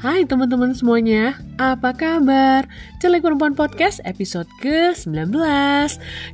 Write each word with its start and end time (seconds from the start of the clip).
Hai 0.00 0.24
teman-teman 0.24 0.72
semuanya, 0.72 1.36
apa 1.60 1.92
kabar? 1.92 2.64
Celek 3.04 3.20
Perempuan 3.20 3.52
Podcast 3.52 4.00
episode 4.08 4.48
ke-19 4.64 5.28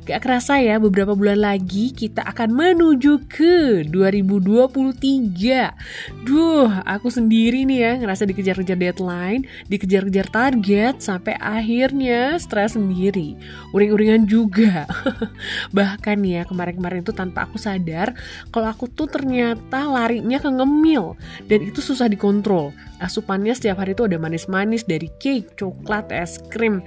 Gak 0.07 0.23
kerasa 0.23 0.63
ya, 0.63 0.79
beberapa 0.79 1.19
bulan 1.19 1.43
lagi 1.43 1.91
kita 1.91 2.23
akan 2.23 2.55
menuju 2.55 3.27
ke 3.27 3.83
2023 3.91 6.23
Duh, 6.23 6.71
aku 6.87 7.11
sendiri 7.11 7.67
nih 7.67 7.79
ya, 7.83 7.91
ngerasa 7.99 8.23
dikejar-kejar 8.31 8.79
deadline 8.79 9.43
Dikejar-kejar 9.67 10.31
target, 10.31 11.03
sampai 11.03 11.35
akhirnya 11.35 12.39
stres 12.39 12.79
sendiri. 12.79 13.35
Uring-uringan 13.75 14.31
juga. 14.31 14.87
Bahkan 15.75 16.23
ya, 16.23 16.47
kemarin-kemarin 16.47 17.03
itu 17.03 17.11
tanpa 17.11 17.43
aku 17.43 17.59
sadar 17.59 18.15
Kalau 18.47 18.71
aku 18.71 18.87
tuh 18.87 19.11
ternyata 19.11 19.91
larinya 19.91 20.39
ke 20.39 20.47
ngemil 20.47 21.19
Dan 21.51 21.67
itu 21.67 21.83
susah 21.83 22.07
dikontrol 22.07 22.71
Asupannya 22.97 23.53
setiap 23.53 23.81
hari 23.81 23.93
itu 23.93 24.05
ada 24.05 24.17
manis-manis 24.17 24.83
dari 24.85 25.09
cake, 25.21 25.57
coklat, 25.59 26.09
es 26.13 26.41
krim. 26.49 26.81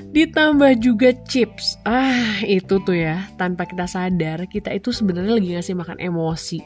Ditambah 0.00 0.80
juga 0.80 1.12
chips. 1.28 1.76
Ah, 1.84 2.40
itu 2.44 2.80
tuh 2.82 2.96
ya, 2.96 3.28
tanpa 3.36 3.68
kita 3.68 3.84
sadar 3.84 4.48
kita 4.48 4.72
itu 4.72 4.90
sebenarnya 4.90 5.36
lagi 5.36 5.50
ngasih 5.54 5.76
makan 5.76 5.98
emosi. 6.00 6.58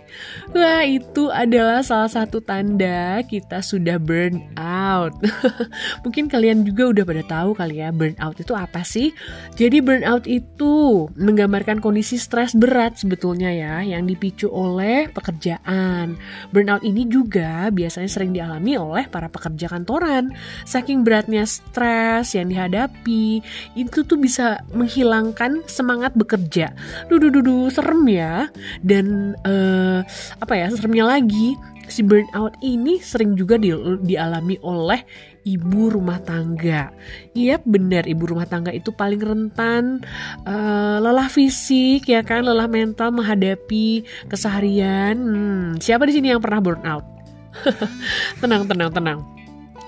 Wah, 0.54 0.86
itu 0.86 1.28
adalah 1.34 1.82
salah 1.82 2.08
satu 2.08 2.38
tanda 2.38 3.20
kita 3.26 3.58
sudah 3.58 3.98
burn 3.98 4.38
out. 4.58 5.12
Mungkin 6.06 6.30
kalian 6.30 6.62
juga 6.62 6.94
udah 6.94 7.04
pada 7.04 7.22
tahu 7.26 7.50
kali 7.58 7.82
ya, 7.82 7.90
burn 7.90 8.14
out 8.22 8.38
itu 8.38 8.54
apa 8.54 8.86
sih? 8.86 9.10
Jadi 9.58 9.82
burn 9.82 10.06
out 10.06 10.30
itu 10.30 11.06
menggambarkan 11.18 11.82
kondisi 11.82 12.16
stres 12.16 12.54
berat 12.54 12.96
sebetulnya 12.96 13.50
ya, 13.50 13.82
yang 13.82 14.06
dipicu 14.06 14.46
oleh 14.48 15.10
pekerjaan. 15.10 16.16
Burnout 16.54 16.80
ini 16.86 17.04
juga 17.10 17.68
biasanya 17.68 18.08
sering 18.08 18.32
dialami 18.32 18.63
oleh 18.72 19.04
para 19.12 19.28
pekerja 19.28 19.68
kantoran. 19.68 20.32
Saking 20.64 21.04
beratnya 21.04 21.44
stres 21.44 22.32
yang 22.32 22.48
dihadapi, 22.48 23.44
itu 23.76 23.98
tuh 24.08 24.16
bisa 24.16 24.64
menghilangkan 24.72 25.60
semangat 25.68 26.16
bekerja. 26.16 26.72
Duh, 27.12 27.20
duh, 27.20 27.28
duh, 27.28 27.68
serem 27.68 28.08
ya. 28.08 28.48
Dan 28.80 29.36
uh, 29.44 30.00
apa 30.40 30.54
ya, 30.56 30.72
seremnya 30.72 31.04
lagi, 31.04 31.52
si 31.88 32.00
burnout 32.00 32.56
ini 32.64 33.00
sering 33.00 33.36
juga 33.36 33.60
di, 33.60 33.72
dialami 34.04 34.56
oleh 34.64 35.04
ibu 35.44 35.92
rumah 35.92 36.18
tangga. 36.24 36.90
Iya 37.36 37.60
benar 37.62 38.08
ibu 38.08 38.24
rumah 38.24 38.48
tangga 38.48 38.72
itu 38.72 38.90
paling 38.90 39.20
rentan 39.20 40.00
uh, 40.48 40.98
lelah 41.04 41.28
fisik 41.28 42.08
ya 42.08 42.24
kan, 42.24 42.48
lelah 42.48 42.68
mental 42.68 43.12
menghadapi 43.12 44.04
keseharian. 44.26 45.16
Hmm, 45.20 45.66
siapa 45.78 46.08
di 46.08 46.16
sini 46.16 46.32
yang 46.32 46.40
pernah 46.40 46.64
burnout? 46.64 47.13
tenang, 48.42 48.66
tenang, 48.66 48.90
tenang. 48.90 49.20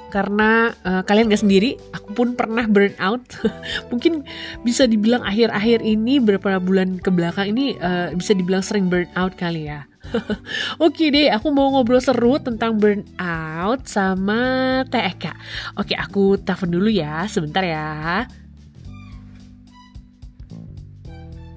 Karena 0.07 0.71
uh, 0.87 1.03
kalian 1.03 1.29
gak 1.29 1.43
sendiri, 1.43 1.77
aku 1.93 2.15
pun 2.15 2.39
pernah 2.39 2.65
burn 2.65 2.95
out. 3.03 3.27
Mungkin 3.91 4.23
bisa 4.63 4.87
dibilang 4.87 5.21
akhir-akhir 5.27 5.83
ini 5.83 6.23
beberapa 6.23 6.63
bulan 6.63 7.03
ke 7.03 7.11
belakang 7.11 7.53
ini 7.53 7.75
uh, 7.83 8.15
bisa 8.15 8.33
dibilang 8.33 8.63
sering 8.63 8.87
burn 8.87 9.11
out 9.19 9.35
kali 9.35 9.69
ya. 9.69 9.85
Oke 10.85 11.11
deh, 11.11 11.31
aku 11.35 11.51
mau 11.51 11.75
ngobrol 11.75 11.99
seru 11.99 12.39
tentang 12.39 12.79
burnout 12.79 13.91
sama 13.91 14.83
TEK. 14.87 15.35
Oke, 15.77 15.99
aku 15.99 16.39
telepon 16.41 16.71
dulu 16.71 16.91
ya, 16.91 17.27
sebentar 17.27 17.67
ya. 17.67 18.25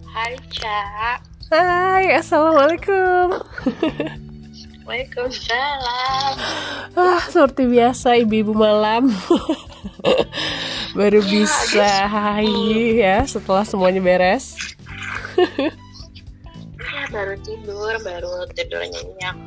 Hai, 0.09 0.33
Cak. 0.49 1.19
Hai, 1.53 2.17
Assalamualaikum. 2.17 3.45
Waalaikumsalam. 4.89 6.33
Ah, 6.97 7.21
seperti 7.29 7.69
biasa 7.69 8.17
ibu-ibu 8.25 8.57
malam. 8.57 9.13
Baru 10.97 11.21
ya, 11.21 11.29
bisa 11.29 11.89
hai 12.09 12.97
ya 12.97 13.21
setelah 13.29 13.61
semuanya 13.69 14.01
beres. 14.01 14.57
ya 16.81 17.05
baru 17.13 17.37
tidur, 17.45 18.01
baru 18.01 18.49
tidur 18.57 18.81
nyenyak. 18.81 19.37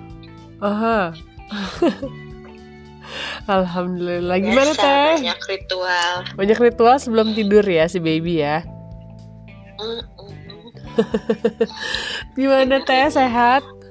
Aha. 0.63 1.11
Alhamdulillah. 3.59 4.39
Gimana 4.39 4.73
Biasa, 4.79 4.87
teh? 4.87 5.11
Banyak 5.27 5.41
ritual. 5.51 6.15
Banyak 6.39 6.59
ritual 6.63 6.97
sebelum 7.03 7.35
tidur 7.35 7.67
ya 7.67 7.91
si 7.91 7.99
baby 7.99 8.47
ya. 8.47 8.63
Mm-mm. 9.83 10.31
Gimana 12.39 12.79
teh 12.87 13.11
sehat? 13.11 13.82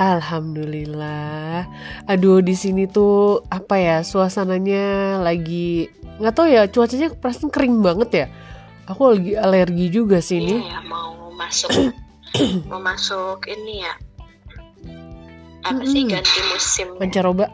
Alhamdulillah. 0.00 1.68
Aduh 2.08 2.40
di 2.40 2.56
sini 2.56 2.88
tuh 2.88 3.44
apa 3.52 3.76
ya 3.76 3.96
suasananya 4.00 5.20
lagi 5.20 5.92
nggak 6.16 6.32
tahu 6.32 6.48
ya 6.48 6.64
cuacanya 6.72 7.12
perasaan 7.12 7.52
kering 7.52 7.84
banget 7.84 8.10
ya. 8.24 8.26
Aku 8.88 9.12
lagi 9.12 9.36
alergi 9.36 9.92
juga 9.92 10.24
sih 10.24 10.40
ini. 10.40 10.56
Iya, 10.64 10.80
mau 10.88 11.28
masuk, 11.36 11.68
mau 12.72 12.80
masuk 12.80 13.44
ini 13.44 13.84
ya. 13.84 13.94
Apa 15.68 15.84
sih 15.84 16.08
ganti 16.08 16.40
musim? 16.48 16.88
Pancaroba. 16.96 17.52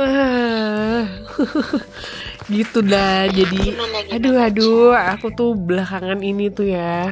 Ah. 0.00 1.04
gitu 2.52 2.84
dah 2.84 3.24
jadi 3.32 3.72
aduh 4.12 4.36
aduh 4.36 4.92
aku 4.92 5.32
tuh 5.32 5.56
belakangan 5.56 6.20
ini 6.20 6.52
tuh 6.52 6.68
ya 6.68 7.08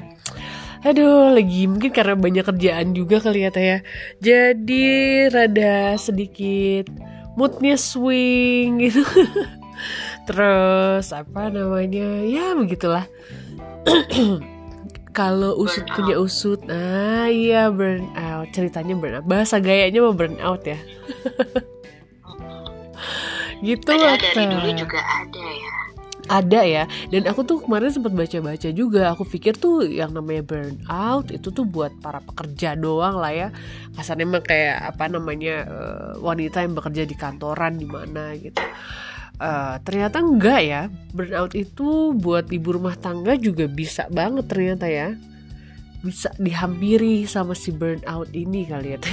aduh 0.83 1.31
lagi 1.31 1.71
mungkin 1.71 1.95
karena 1.95 2.15
banyak 2.19 2.45
kerjaan 2.47 2.95
juga 2.95 3.23
kali 3.23 3.47
ya 3.47 3.51
Teh 3.55 3.65
ya. 3.65 3.79
Jadi 4.19 4.85
rada 5.31 5.95
sedikit 5.97 6.91
moodnya 7.39 7.79
swing 7.79 8.83
gitu. 8.83 9.03
Terus 10.29 11.11
apa 11.11 11.51
namanya? 11.51 12.23
Ya 12.27 12.55
begitulah. 12.55 13.07
Kalau 15.13 15.61
usut 15.61 15.85
Burnout. 15.85 15.97
punya 15.99 16.15
usut 16.17 16.61
ah 16.73 17.29
iya 17.29 17.69
burn 17.69 18.09
out. 18.17 18.49
Ceritanya 18.57 18.97
burn 18.97 19.21
out. 19.21 19.27
Bahasa 19.29 19.61
gayanya 19.61 20.01
mau 20.01 20.17
burn 20.17 20.41
out 20.41 20.65
ya. 20.65 20.79
Gitu 23.63 23.87
Padahal 23.87 24.19
loh, 24.19 24.19
dari 24.19 24.45
dulu 24.51 24.69
juga 24.75 24.99
ada 24.99 25.47
ya. 25.47 25.75
Ada 26.31 26.63
ya. 26.63 26.85
Dan 27.11 27.27
aku 27.27 27.43
tuh 27.43 27.59
kemarin 27.65 27.91
sempat 27.91 28.15
baca-baca 28.15 28.69
juga. 28.71 29.15
Aku 29.15 29.27
pikir 29.27 29.59
tuh 29.59 29.87
yang 29.87 30.15
namanya 30.15 30.43
burnout 30.47 31.33
itu 31.35 31.49
tuh 31.51 31.67
buat 31.67 31.91
para 31.99 32.23
pekerja 32.23 32.79
doang 32.79 33.19
lah 33.19 33.33
ya. 33.33 33.49
Kasarnya 33.97 34.27
emang 34.27 34.45
kayak 34.45 34.95
apa 34.95 35.05
namanya 35.11 35.57
eh, 35.67 36.13
wanita 36.23 36.63
yang 36.63 36.75
bekerja 36.79 37.03
di 37.09 37.17
kantoran 37.19 37.79
di 37.81 37.87
mana 37.89 38.37
gitu. 38.39 38.63
Eh, 39.43 39.77
ternyata 39.83 40.23
enggak 40.23 40.61
ya. 40.63 40.83
Burnout 41.11 41.53
itu 41.59 42.15
buat 42.15 42.47
ibu 42.53 42.79
rumah 42.79 42.95
tangga 42.95 43.35
juga 43.35 43.67
bisa 43.67 44.07
banget 44.13 44.47
ternyata 44.47 44.87
ya. 44.87 45.19
Bisa 46.03 46.35
dihampiri 46.39 47.27
sama 47.27 47.55
si 47.55 47.75
burnout 47.75 48.31
ini 48.35 48.67
kali 48.67 48.95
ya. 48.95 48.99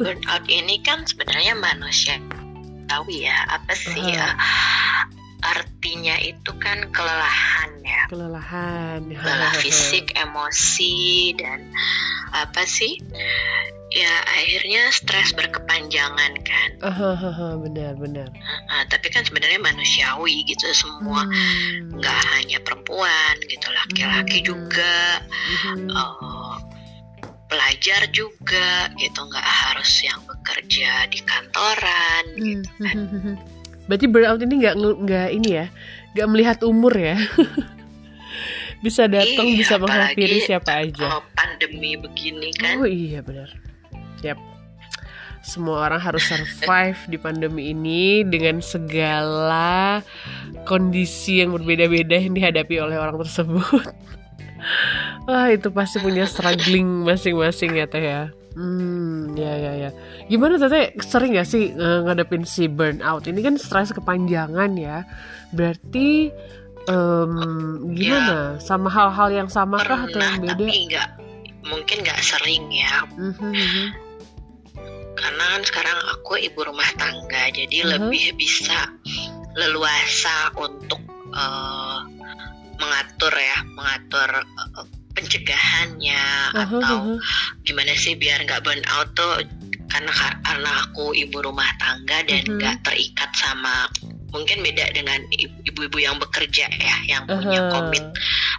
Burnout 0.00 0.44
ini 0.48 0.80
kan 0.80 1.04
sebenarnya 1.04 1.52
manusia 1.52 2.16
tahu 2.90 3.06
ya 3.14 3.38
apa 3.46 3.72
sih 3.72 3.94
Aha. 3.94 4.10
ya 4.10 4.28
artinya 5.40 6.16
itu 6.20 6.52
kan 6.60 6.90
kelelahan 6.92 7.70
ya 7.80 8.02
kelelahan 8.12 9.00
lelah 9.24 9.54
fisik, 9.56 10.12
emosi 10.12 11.32
dan 11.38 11.70
apa 12.34 12.66
sih? 12.66 12.98
Ya 13.90 14.22
akhirnya 14.22 14.86
stres 14.94 15.34
berkepanjangan 15.34 16.32
kan. 16.46 16.70
Benar 17.58 17.98
benar 17.98 18.30
Ah, 18.70 18.86
tapi 18.86 19.10
kan 19.10 19.26
sebenarnya 19.26 19.58
manusiawi 19.58 20.46
gitu 20.46 20.70
semua 20.70 21.26
Hmm. 21.26 21.98
nggak 21.98 22.20
hanya 22.38 22.62
perempuan 22.62 23.34
gitu, 23.50 23.66
laki-laki 23.74 24.46
Hmm. 24.46 24.46
juga, 24.46 25.26
Mhm. 25.26 25.90
eh, 25.90 26.10
pelajar 27.50 28.06
juga 28.14 28.88
gitu, 28.94 29.20
nggak 29.26 29.48
harus 29.66 29.90
yang 30.06 30.20
bekerja 30.24 31.10
di 31.10 31.20
kantoran 31.26 32.24
gitu. 32.38 32.70
kan. 32.78 32.96
Hmm. 32.96 33.36
Berarti 33.90 34.06
burnout 34.06 34.40
ini 34.40 34.54
nggak 34.62 34.76
nggak 34.78 35.28
ini 35.34 35.48
ya, 35.58 35.66
nggak 36.14 36.28
melihat 36.30 36.58
umur 36.62 36.94
ya. 36.94 37.18
bisa 38.86 39.04
datang, 39.10 39.44
Iya, 39.44 39.58
bisa 39.60 39.74
menghampiri 39.76 40.38
siapa 40.40 40.86
aja. 40.86 41.04
Kalau 41.04 41.20
pandemi 41.36 41.98
begini 42.00 42.48
kan, 42.56 42.80
Oh 42.80 42.88
iya 42.88 43.20
benar. 43.20 43.50
Yap. 44.24 44.38
Semua 45.40 45.88
orang 45.88 46.00
harus 46.04 46.22
survive 46.28 47.00
di 47.08 47.16
pandemi 47.16 47.72
ini 47.72 48.22
dengan 48.28 48.60
segala 48.60 50.04
kondisi 50.68 51.40
yang 51.40 51.56
berbeda-beda 51.56 52.20
yang 52.20 52.36
dihadapi 52.36 52.76
oleh 52.76 53.00
orang 53.00 53.16
tersebut. 53.24 53.88
Wah 55.24 55.46
itu 55.48 55.68
pasti 55.70 55.98
punya 55.98 56.24
struggling 56.24 57.04
masing-masing 57.04 57.74
ya 57.74 57.86
teh 57.86 58.02
ya. 58.02 58.22
Hmm 58.54 59.32
ya 59.34 59.54
ya 59.54 59.72
ya. 59.78 59.90
Gimana 60.26 60.58
teteh 60.58 60.96
sering 61.00 61.34
gak 61.34 61.46
sih 61.46 61.70
eh, 61.70 61.98
ngadepin 62.02 62.42
si 62.42 62.66
burnout 62.66 63.24
ini 63.24 63.40
kan 63.40 63.54
stres 63.54 63.90
kepanjangan 63.90 64.74
ya. 64.74 65.06
Berarti 65.50 66.34
em, 66.84 67.32
gimana? 67.94 68.58
Sama 68.58 68.88
hal-hal 68.88 69.28
yang 69.30 69.48
sama 69.48 69.78
kah 69.80 70.04
atau 70.04 70.18
yang 70.18 70.42
beda? 70.42 70.56
tapi 70.58 70.88
nggak 70.88 71.08
mungkin 71.60 71.96
nggak 72.00 72.20
sering 72.24 72.64
ya 72.72 73.04
Mhm. 73.14 73.92
karena 75.12 75.44
kan 75.44 75.62
sekarang 75.62 75.98
aku 76.10 76.40
ibu 76.40 76.64
rumah 76.64 76.88
tangga 76.96 77.52
jadi 77.52 77.84
Mhm. 77.84 77.88
lebih 77.92 78.24
bisa 78.40 78.88
leluasa 79.54 80.50
untuk 80.56 80.98
eh, 81.30 81.98
mengatur 82.80 83.32
ya 83.32 83.58
mengatur 83.76 84.30
eh, 84.40 84.84
pencegahannya 85.12 86.24
Aha, 86.56 86.64
atau 86.64 86.96
aha. 87.12 87.14
gimana 87.62 87.92
sih 87.94 88.16
biar 88.16 88.42
nggak 88.42 88.64
burn 88.64 88.80
out 88.90 89.10
tuh 89.12 89.42
karena 89.90 90.12
karena 90.46 90.70
aku 90.86 91.12
ibu 91.12 91.42
rumah 91.42 91.66
tangga 91.76 92.22
dan 92.24 92.46
Mhm. 92.46 92.56
nggak 92.56 92.76
terikat 92.86 93.30
sama 93.34 93.90
mungkin 94.30 94.62
beda 94.62 94.94
dengan 94.94 95.18
ibu-ibu 95.66 95.98
yang 95.98 96.14
bekerja 96.16 96.70
ya 96.70 96.96
yang 97.04 97.26
punya 97.26 97.66
Aha. 97.66 97.70
komit 97.74 98.04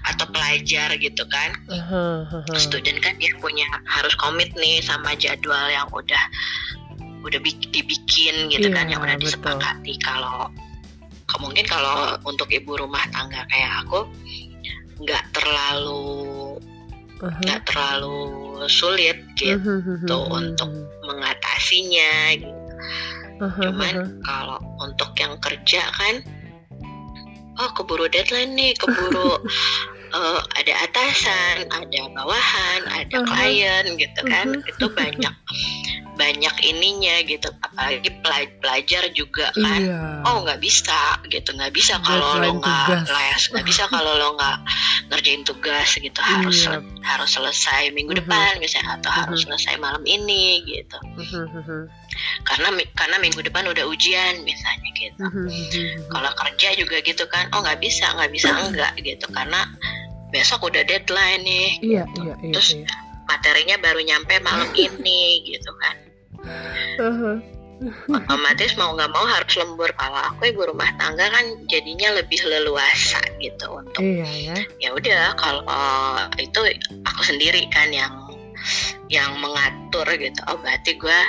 atau 0.04 0.28
pelajar 0.28 0.92
gitu 1.00 1.24
kan 1.32 1.56
Aha, 1.72 2.28
aha. 2.28 2.56
student 2.60 3.00
kan 3.00 3.16
dia 3.16 3.32
punya 3.40 3.64
harus 3.88 4.12
komit 4.20 4.52
nih 4.54 4.84
sama 4.84 5.16
jadwal 5.16 5.72
yang 5.72 5.88
udah 5.90 6.24
udah 7.24 7.40
bi- 7.40 7.70
dibikin 7.72 8.52
gitu 8.52 8.68
kan 8.68 8.92
Iya, 8.92 8.98
yang 8.98 9.02
udah 9.02 9.16
betul. 9.16 9.32
disepakati 9.32 9.94
kalau 10.04 10.52
mungkin 11.40 11.64
kalau 11.70 12.18
untuk 12.28 12.52
ibu 12.52 12.76
rumah 12.76 13.06
tangga 13.14 13.48
kayak 13.48 13.86
aku 13.86 14.04
nggak 15.02 15.24
terlalu 15.32 16.58
Aha. 17.22 17.38
nggak 17.46 17.62
terlalu 17.70 18.18
sulit 18.66 19.18
gitu 19.38 19.62
Mhm, 19.62 20.10
mhm, 20.10 20.30
untuk 20.34 20.70
mhm. 20.70 21.06
mengatasinya 21.06 22.14
gitu. 22.36 22.62
Aha, 23.42 23.60
cuman 23.62 23.96
aha. 24.02 24.12
kalau 24.26 24.60
untuk 24.82 25.14
yang 25.18 25.38
kerja 25.38 25.82
kan 25.94 26.16
oh 27.62 27.70
keburu 27.78 28.10
deadline 28.10 28.54
nih 28.58 28.74
keburu 28.78 29.38
eh, 30.12 30.40
ada 30.58 30.74
atasan 30.84 31.56
ada 31.68 32.00
bawahan 32.12 32.82
ada 32.88 33.18
Aha. 33.18 33.28
klien 33.28 33.86
gitu 33.96 34.22
kan 34.24 34.48
Mhm. 34.52 34.68
itu 34.68 34.86
banyak 34.90 35.36
banyak 36.12 36.56
ininya 36.62 37.16
gitu 37.24 37.50
apalagi 37.62 38.12
pela- 38.22 38.54
pelajar 38.62 39.10
juga 39.12 39.50
kan 39.56 39.82
Iya. 39.82 40.22
oh 40.22 40.44
nggak 40.44 40.60
bisa 40.60 41.18
gitu 41.26 41.50
nggak 41.52 41.74
bisa 41.74 41.98
kalau 42.00 42.38
lo 42.38 42.62
nggak 42.62 43.08
les 43.08 43.44
nggak 43.48 43.66
bisa 43.66 43.84
kalau 43.94 44.14
lo 44.16 44.38
nggak 44.38 44.58
ngerjain 45.10 45.42
tugas 45.42 45.90
gitu 45.94 46.20
harus 46.22 46.62
Iya. 46.62 46.78
sel- 46.78 46.88
harus 47.02 47.30
selesai 47.32 47.90
minggu 47.92 48.14
Mhm. 48.14 48.20
depan 48.22 48.52
misalnya 48.60 49.02
atau 49.02 49.10
harus 49.10 49.42
Mhm. 49.42 49.46
selesai 49.50 49.74
malam 49.80 50.04
ini 50.06 50.62
gitu 50.64 50.98
mhm. 51.18 51.90
karena 52.44 52.70
karena 52.94 53.16
minggu 53.18 53.42
depan 53.42 53.66
udah 53.66 53.88
ujian 53.88 54.44
misalnya 54.44 54.90
gitu 54.94 55.24
mhm. 55.26 55.48
kalau 56.08 56.30
kerja 56.38 56.70
juga 56.76 57.02
gitu 57.02 57.24
kan 57.26 57.50
oh 57.52 57.64
nggak 57.64 57.80
bisa 57.80 58.06
nggak 58.14 58.30
bisa 58.30 58.50
enggak 58.62 58.94
gitu 59.00 59.26
karena 59.32 59.64
besok 60.32 60.68
udah 60.68 60.84
deadline 60.84 61.44
nih 61.44 61.70
Iya, 61.80 62.04
iya, 62.18 62.34
iya. 62.40 62.54
Terus- 62.56 62.76
iya. 62.76 62.88
materinya 63.28 63.76
baru 63.80 64.00
nyampe 64.02 64.34
malam 64.42 64.68
ini 64.88 65.22
gitu 65.46 65.72
kan 65.78 65.96
Aha. 67.00 67.32
otomatis 68.14 68.78
mau 68.78 68.94
nggak 68.94 69.10
mau 69.10 69.26
harus 69.26 69.54
lembur 69.58 69.90
kalau 69.96 70.20
aku 70.30 70.50
ibu 70.50 70.68
rumah 70.68 70.86
tangga 70.96 71.26
kan 71.28 71.46
jadinya 71.66 72.14
lebih 72.14 72.38
leluasa 72.46 73.18
gitu 73.40 73.66
untuk 73.72 74.02
Iya 74.04 74.28
ya. 74.28 74.56
ya 74.78 74.90
udah 74.94 75.24
kalau 75.34 75.66
itu 76.38 76.60
aku 77.02 77.22
sendiri 77.24 77.66
kan 77.74 77.90
yang 77.90 78.14
yang 79.10 79.34
mengatur 79.42 80.06
gitu 80.14 80.38
oh 80.46 80.58
berarti 80.62 80.94
gue 80.94 81.20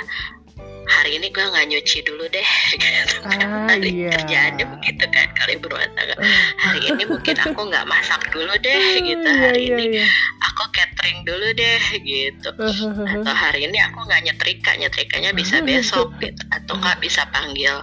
hari 0.85 1.15
ini 1.15 1.27
gue 1.29 1.39
nggak 1.41 1.65
nyuci 1.65 1.97
dulu 2.03 2.27
deh 2.27 2.49
gitu 2.75 3.17
kan 3.23 3.39
Ah, 3.43 3.65
Hari 3.71 3.89
iya. 3.89 4.11
kerjaannya 4.11 4.65
begitu 4.77 5.05
kan 5.07 5.27
kalau 5.33 5.51
ibu 5.53 5.65
rumah 5.67 5.87
tangga 5.93 6.15
Ah. 6.15 6.25
hari 6.59 6.79
ini 6.85 7.03
mungkin 7.05 7.35
aku 7.37 7.61
nggak 7.63 7.85
masak 7.85 8.21
dulu 8.29 8.53
deh 8.57 8.83
gitu 8.99 9.23
Iya, 9.25 9.39
hari 9.41 9.61
iya, 9.63 9.75
ini 9.79 9.85
iya. 9.99 10.05
aku 10.43 10.63
catering 10.71 11.19
dulu 11.23 11.47
deh 11.53 11.81
gitu 12.01 12.49
aha. 12.53 13.03
atau 13.19 13.33
hari 13.33 13.59
ini 13.65 13.77
aku 13.79 13.99
nggak 14.03 14.21
nyetrika 14.23 14.71
nyetrikanya 14.75 15.31
bisa 15.31 15.59
besok 15.59 16.11
gitu 16.19 16.43
atau 16.49 16.73
nggak 16.75 16.99
bisa 16.99 17.23
panggil 17.29 17.75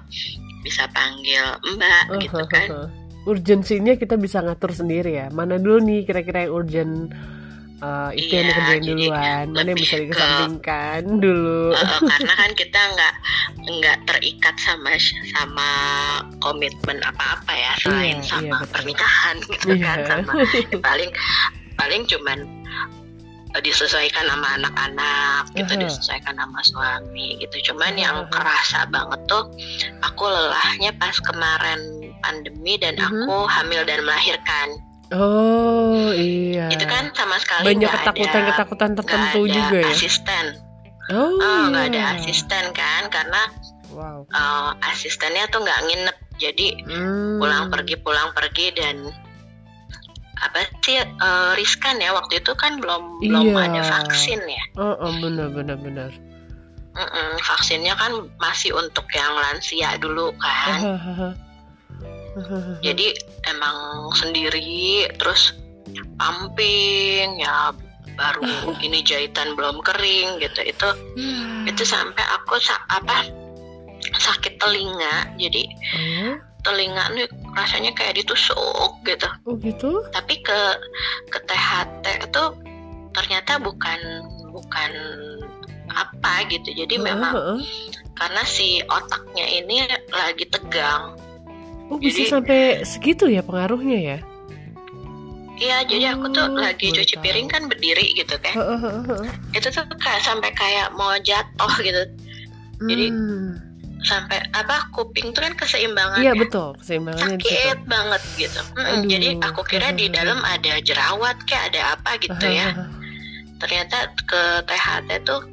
bisa 0.61 0.85
panggil 0.91 1.45
mbak 1.73 2.05
gitu 2.21 2.45
kan 2.47 2.93
Urgensinya 3.21 3.95
kita 3.95 4.17
bisa 4.17 4.41
ngatur 4.41 4.73
sendiri 4.73 5.13
ya. 5.13 5.29
Mana 5.29 5.61
dulu 5.61 5.85
nih 5.85 6.09
kira-kira 6.09 6.49
yang 6.49 6.57
urgent 6.57 7.13
eh, 7.81 8.11
itu 8.15 8.31
yang 8.31 8.43
Iya, 8.43 8.51
dikerjain 8.51 8.79
jadi 8.79 8.91
duluan, 8.91 9.45
mana 9.55 9.67
yang 9.67 9.77
bisa 9.77 9.91
ke- 9.91 10.03
dikesampingkan 10.05 11.01
dulu. 11.25 11.63
Eh, 11.71 11.81
eh, 11.81 12.01
karena 12.07 12.33
kan 12.35 12.51
kita 12.53 12.81
nggak 12.91 13.15
nggak 13.71 13.99
terikat 14.05 14.57
sama 14.57 14.91
sama 15.31 15.71
komitmen 16.39 16.99
apa-apa 17.01 17.53
ya 17.53 17.73
Iya, 17.73 17.81
selain 17.81 18.17
iya, 18.17 18.27
sama 18.27 18.57
betul. 18.59 18.73
pernikahan 18.73 19.37
gitu 19.51 19.67
Iya. 19.71 19.85
kan 19.85 19.99
sama 20.07 20.33
paling 20.81 21.11
paling 21.75 22.03
cuman 22.07 22.39
eh, 23.51 23.61
disesuaikan 23.61 24.25
sama 24.25 24.49
anak-anak 24.57 25.43
gitu 25.53 25.73
Aha. 25.73 25.81
disesuaikan 25.81 26.35
sama 26.35 26.61
suami 26.63 27.35
gitu 27.39 27.57
cuman 27.67 27.93
Aha, 27.93 28.03
yang 28.03 28.17
kerasa 28.29 28.87
banget 28.87 29.21
tuh 29.27 29.45
aku 30.01 30.25
lelahnya 30.25 30.91
pas 30.95 31.17
kemarin 31.19 31.81
pandemi 32.21 32.77
dan 32.77 32.95
Mhm. 32.95 33.07
aku 33.25 33.37
hamil 33.47 33.83
dan 33.83 34.01
melahirkan 34.03 34.69
Oh 35.11 36.11
iya. 36.13 36.71
itu 36.71 36.85
kan 36.85 37.11
sama 37.13 37.35
sekali 37.37 37.67
banyak 37.69 37.91
ketakutan-ketakutan 37.91 38.91
tertentu 38.95 39.41
ada 39.43 39.53
juga 39.53 39.79
ya. 39.81 39.91
asisten 39.91 40.47
Oh, 41.11 41.35
Oh, 41.35 41.67
iya. 41.67 41.91
ada 41.91 42.01
asisten 42.15 42.65
kan 42.71 43.11
karena 43.11 43.43
Wow. 43.91 44.23
eh, 44.25 44.71
asistennya 44.87 45.51
tuh 45.51 45.59
nggak 45.61 45.81
nginep 45.85 46.17
jadi 46.39 46.67
Hmm. 46.87 47.37
pulang 47.37 47.67
pergi 47.69 47.99
pulang 47.99 48.31
pergi 48.31 48.71
dan 48.73 48.97
apa 50.39 50.63
sih 50.81 50.97
eh, 50.97 51.51
riskan 51.53 51.99
ya 51.99 52.15
waktu 52.15 52.39
itu 52.39 52.55
kan 52.55 52.79
belum 52.79 53.19
belum 53.21 53.45
Iya. 53.51 53.67
ada 53.67 53.83
vaksin 53.85 54.41
ya 54.41 54.65
Oh, 54.75 54.95
oh 54.97 55.13
benar 55.19 55.51
benar 55.51 55.77
benar. 55.77 56.11
Mm-mm, 56.91 57.39
vaksinnya 57.41 57.95
kan 57.95 58.11
masih 58.37 58.75
untuk 58.75 59.07
yang 59.11 59.31
lansia 59.33 59.95
dulu 59.97 60.35
kan. 60.37 60.99
jadi 62.87 63.07
emang 63.47 63.77
sendiri 64.15 64.63
terus 65.17 65.57
pumping 66.17 67.41
ya 67.41 67.73
baru 68.15 68.45
ini 68.87 69.01
jahitan 69.01 69.57
belum 69.57 69.81
kering 69.81 70.39
gitu 70.39 70.61
itu 70.63 70.89
Ya. 71.17 71.69
itu 71.69 71.83
sampai 71.85 72.23
aku 72.33 72.57
sa- 72.59 72.87
apa 72.89 73.29
sakit 74.17 74.57
telinga 74.57 75.29
jadi 75.37 75.63
Oh, 75.93 76.35
telinga 76.63 77.09
nih 77.13 77.25
rasanya 77.53 77.93
kayak 77.93 78.17
ditusuk 78.17 78.93
gitu 79.05 79.29
oh 79.45 79.57
gitu? 79.59 80.05
tapi 80.11 80.41
ke 80.41 80.61
ke 81.29 81.39
THT 81.45 82.05
itu 82.25 82.45
ternyata 83.11 83.57
bukan 83.59 84.01
bukan 84.51 84.93
apa 85.91 86.47
gitu 86.49 86.71
jadi 86.73 86.95
memang 86.97 87.33
Heeh. 87.35 87.59
karena 88.15 88.43
si 88.45 88.79
otaknya 88.87 89.45
ini 89.45 89.85
lagi 90.11 90.45
tegang 90.47 91.17
Oh 91.91 91.99
bisa 91.99 92.23
Jadi- 92.23 92.31
sampai 92.31 92.61
segitu 92.83 93.27
ya 93.27 93.43
pengaruhnya 93.43 93.99
ya? 93.99 94.19
Iya, 95.61 95.85
jadi 95.85 96.17
aku 96.17 96.33
tuh 96.33 96.47
Oh, 96.47 96.57
lagi 96.57 96.89
cuci 96.89 97.21
tahu. 97.21 97.23
piring 97.23 97.45
kan 97.45 97.69
berdiri 97.69 98.17
gitu 98.17 98.33
kan. 98.41 98.55
Itu 99.53 99.69
tuh 99.69 99.85
kayak 99.93 100.25
sampai 100.25 100.49
kayak 100.57 100.89
mau 100.95 101.13
jatuh 101.21 101.73
gitu. 101.81 102.03
Jadi, 102.81 103.07
Hmm. 103.11 103.69
Sampai 104.01 104.41
apa 104.57 104.89
kuping 104.97 105.37
tuh 105.37 105.45
kan 105.45 105.53
keseimbangan. 105.53 106.25
Iya 106.25 106.33
betul 106.33 106.73
keseimbangannya. 106.81 107.37
Sakit 107.37 107.85
banget 107.85 108.23
gitu. 108.41 108.61
Mm, 108.73 108.81
Aduh. 108.81 109.05
Jadi 109.05 109.29
aku 109.45 109.61
kira 109.61 109.93
di 109.93 110.09
dalam 110.09 110.41
ada 110.41 110.81
jerawat 110.81 111.37
kayak 111.45 111.77
ada 111.77 112.01
apa 112.01 112.17
gitu 112.17 112.47
ya. 112.49 112.73
Ternyata 113.61 114.17
ke 114.25 114.41
THT 114.65 115.21
tuh 115.21 115.45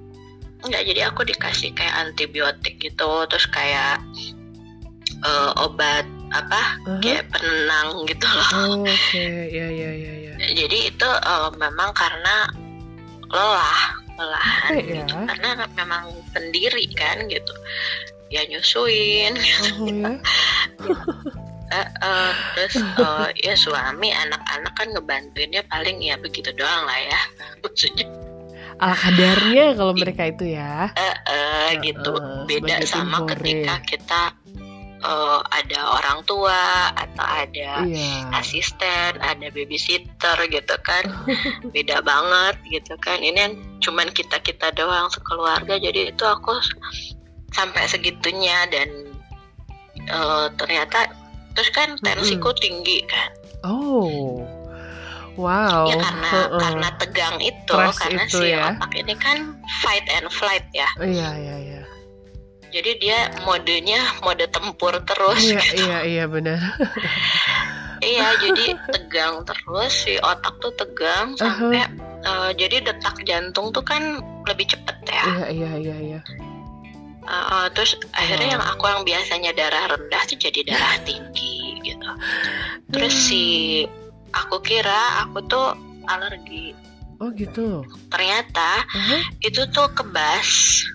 enggak 0.64 0.80
jadi 0.88 1.12
aku 1.12 1.28
dikasih 1.28 1.76
kayak 1.76 2.08
antibiotik 2.08 2.80
gitu 2.80 3.12
terus 3.28 3.52
kayak 3.52 4.00
eh, 5.20 5.52
obat 5.60 6.08
apa 6.38 6.62
Aha. 6.86 7.00
kayak 7.02 7.24
penenang 7.34 7.90
gitu 8.06 8.26
loh. 8.26 8.50
Oh, 8.54 8.86
Oke, 8.86 9.26
ya 9.50 9.68
ya 9.68 9.90
ya 9.92 10.14
ya. 10.30 10.34
Jadi 10.54 10.78
itu 10.90 11.10
eh, 11.10 11.50
memang 11.58 11.90
karena 11.92 12.36
lelah, 13.28 13.80
lelahan 14.16 14.72
Capek 14.72 14.86
ya. 14.86 14.96
gitu. 15.04 15.16
Karena 15.26 15.50
memang 15.74 16.04
sendiri 16.32 16.86
kan 16.94 17.18
gitu. 17.28 17.54
Ya 18.30 18.44
nyusuin 18.46 19.34
gitu. 19.34 19.72
Oh 19.82 19.88
ya. 19.90 20.14
Eh, 21.68 21.84
eh, 21.84 22.32
terus 22.56 22.80
eh, 22.80 23.28
ya 23.44 23.52
suami, 23.52 24.08
anak-anak 24.08 24.72
kan 24.72 24.88
ngebantuinnya 24.88 25.60
paling 25.68 26.00
ya 26.00 26.16
begitu 26.16 26.48
doang 26.56 26.88
lah 26.88 26.96
ya. 26.96 27.20
Maksudnya 27.60 28.08
Ala 28.80 28.96
kadarnya 28.96 29.76
kalau 29.76 29.92
mereka 29.92 30.32
itu 30.32 30.56
ya. 30.56 30.88
eh, 30.96 31.16
eh, 31.28 31.68
gitu. 31.84 32.16
Heeh, 32.16 32.48
Beda 32.48 32.80
sebagai 32.80 32.88
tim 32.88 32.88
sama 32.88 33.18
ketika 33.28 33.76
kita 33.84 34.22
eh, 34.98 35.40
ada 35.54 35.80
orang 35.94 36.20
tua 36.26 36.90
atau 36.94 37.26
ada 37.26 37.86
Iya. 37.86 38.34
asisten, 38.34 39.18
ada 39.22 39.48
babysitter 39.54 40.38
gitu 40.50 40.76
kan, 40.82 41.04
beda 41.76 42.02
banget 42.02 42.56
gitu 42.70 42.94
kan. 43.02 43.22
Ini 43.22 43.38
yang 43.38 43.54
cuman 43.82 44.10
kita 44.12 44.42
kita 44.42 44.74
doang 44.74 45.10
sekeluarga, 45.14 45.78
jadi 45.78 46.10
itu 46.14 46.24
aku 46.26 46.58
sampai 47.54 47.86
segitunya 47.88 48.66
dan 48.74 48.90
eh, 50.08 50.48
ternyata 50.58 51.10
terus 51.58 51.70
kan 51.74 51.98
tensiku 52.02 52.54
tinggi 52.58 53.02
kan. 53.10 53.30
Oh. 53.66 54.46
Wow. 55.38 55.86
Ya 55.86 56.02
karena 56.02 56.30
Heeh. 56.34 56.60
karena 56.66 56.90
tegang 56.98 57.38
itu, 57.38 57.70
Stres 57.70 57.98
karena 58.02 58.24
itu 58.26 58.38
si 58.42 58.48
ya. 58.58 58.74
otak 58.74 58.92
ini 58.98 59.14
kan 59.22 59.38
fight 59.86 60.06
and 60.10 60.26
flight 60.34 60.66
ya. 60.74 60.90
Iya 60.98 61.30
iya 61.38 61.56
iya. 61.62 61.67
Jadi 62.68 62.92
dia 63.00 63.18
modenya 63.42 64.00
mode 64.22 64.46
tempur 64.50 64.94
terus. 65.04 65.40
Iya 65.42 65.60
gitu. 65.62 65.84
iya 65.84 65.98
iya 66.04 66.24
benar. 66.28 66.60
Iya, 67.98 68.30
jadi 68.38 68.78
tegang 68.94 69.42
terus 69.42 70.06
si 70.06 70.22
otak 70.22 70.62
tuh 70.62 70.70
tegang 70.78 71.34
sampai 71.34 71.82
eh, 72.22 72.50
jadi 72.54 72.86
detak 72.86 73.26
jantung 73.26 73.74
tuh 73.74 73.82
kan 73.82 74.22
lebih 74.46 74.70
cepet 74.70 74.98
ya. 75.10 75.24
Iya 75.26 75.46
iya 75.50 75.72
iya 75.82 75.96
iya. 75.98 76.20
Eh, 77.26 77.34
eh, 77.34 77.68
terus 77.74 77.98
akhirnya 78.14 78.48
Oh. 78.48 78.54
yang 78.54 78.64
aku 78.70 78.84
yang 78.86 79.02
biasanya 79.02 79.52
darah 79.58 79.98
rendah 79.98 80.22
tuh 80.30 80.38
jadi 80.38 80.60
darah 80.70 80.94
tinggi 81.10 81.82
gitu. 81.82 82.10
Terus 82.94 83.14
Hmm. 83.18 83.26
si 83.34 83.44
aku 84.30 84.62
kira 84.62 85.26
aku 85.26 85.42
tuh 85.50 85.74
alergi. 86.06 86.78
Oh 87.18 87.34
gitu. 87.34 87.82
Ternyata 88.14 88.86
Aha. 88.86 89.18
itu 89.42 89.66
tuh 89.74 89.90
kebas. 89.90 90.86